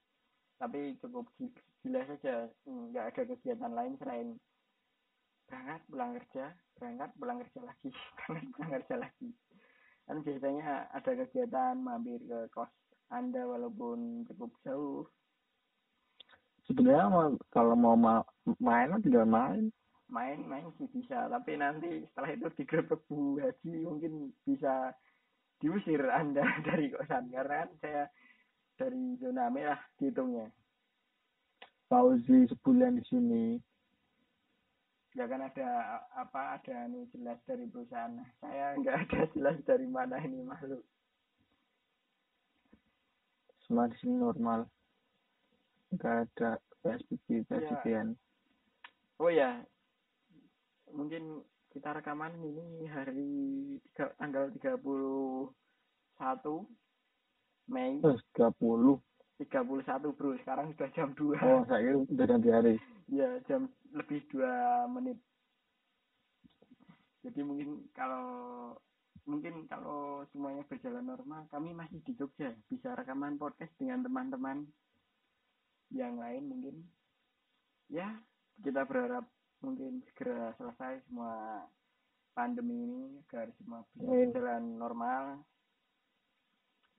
[0.57, 4.28] tapi cukup gi- gila saja nggak ada kegiatan lain selain
[5.47, 6.44] berangkat pulang kerja
[6.76, 9.28] berangkat pulang kerja lagi berangkat pulang kerja lagi.
[10.07, 12.70] Kan biasanya ada kegiatan mampir ke kos
[13.11, 15.07] anda walaupun cukup jauh.
[16.66, 18.26] Sebenarnya mau- kalau mau ma-
[18.59, 19.70] main mah tinggal main.
[20.07, 24.94] Main-main sih bisa tapi nanti setelah itu digerebek Bu Haji mungkin bisa
[25.59, 28.03] diusir anda dari kosan karena kan saya
[28.78, 30.47] dari zona merah dihitungnya.
[31.90, 33.44] Fauzi sebulan di sini
[35.17, 35.69] ya kan ada
[36.12, 38.21] apa ada anu jelas dari perusahaan.
[38.45, 40.85] Saya nggak ada jelas dari mana ini makhluk
[43.64, 44.69] semua di sini normal.
[45.97, 48.14] Nggak ada PSBB PSBB-an
[49.21, 49.64] oh ya
[50.93, 51.41] mungkin
[51.73, 53.33] kita rekaman ini hari
[53.93, 55.53] tiga, tanggal 31
[57.69, 58.01] Mei.
[58.01, 58.97] Terus 30
[59.37, 60.33] 31 bro.
[60.41, 62.75] Sekarang sudah jam 2 oh saya kira udah ganti hari.
[63.12, 65.16] Ya jam lebih dua menit.
[67.24, 68.26] Jadi mungkin kalau
[69.26, 72.53] mungkin kalau semuanya berjalan normal kami masih di Jogja.
[72.68, 74.68] Bisa rekaman podcast dengan teman-teman
[75.90, 76.76] yang lain mungkin.
[77.88, 78.20] Ya
[78.61, 79.24] kita berharap
[79.64, 81.64] mungkin segera selesai semua
[82.36, 85.24] pandemi ini agar semua bisa berjalan normal.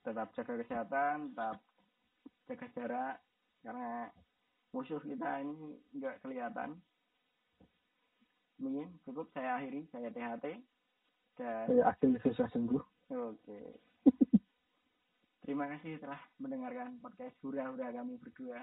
[0.01, 1.57] Tetap jaga kesehatan tetap
[2.47, 3.15] jaga jarak
[3.61, 4.09] karena
[4.71, 6.75] musuh kita ini nggak kelihatan.
[8.57, 10.45] Mungkin cukup saya akhiri saya THT
[11.37, 13.59] dan saya akhirnya susah sembuh oke.
[15.47, 18.59] Terima kasih telah mendengarkan podcast hura-hura kami berdua.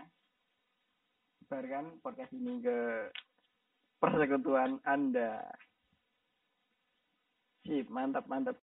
[1.44, 3.08] Sebarkan podcast ini ke
[4.02, 5.40] persekutuan anda.
[7.64, 8.60] Sip mantap mantap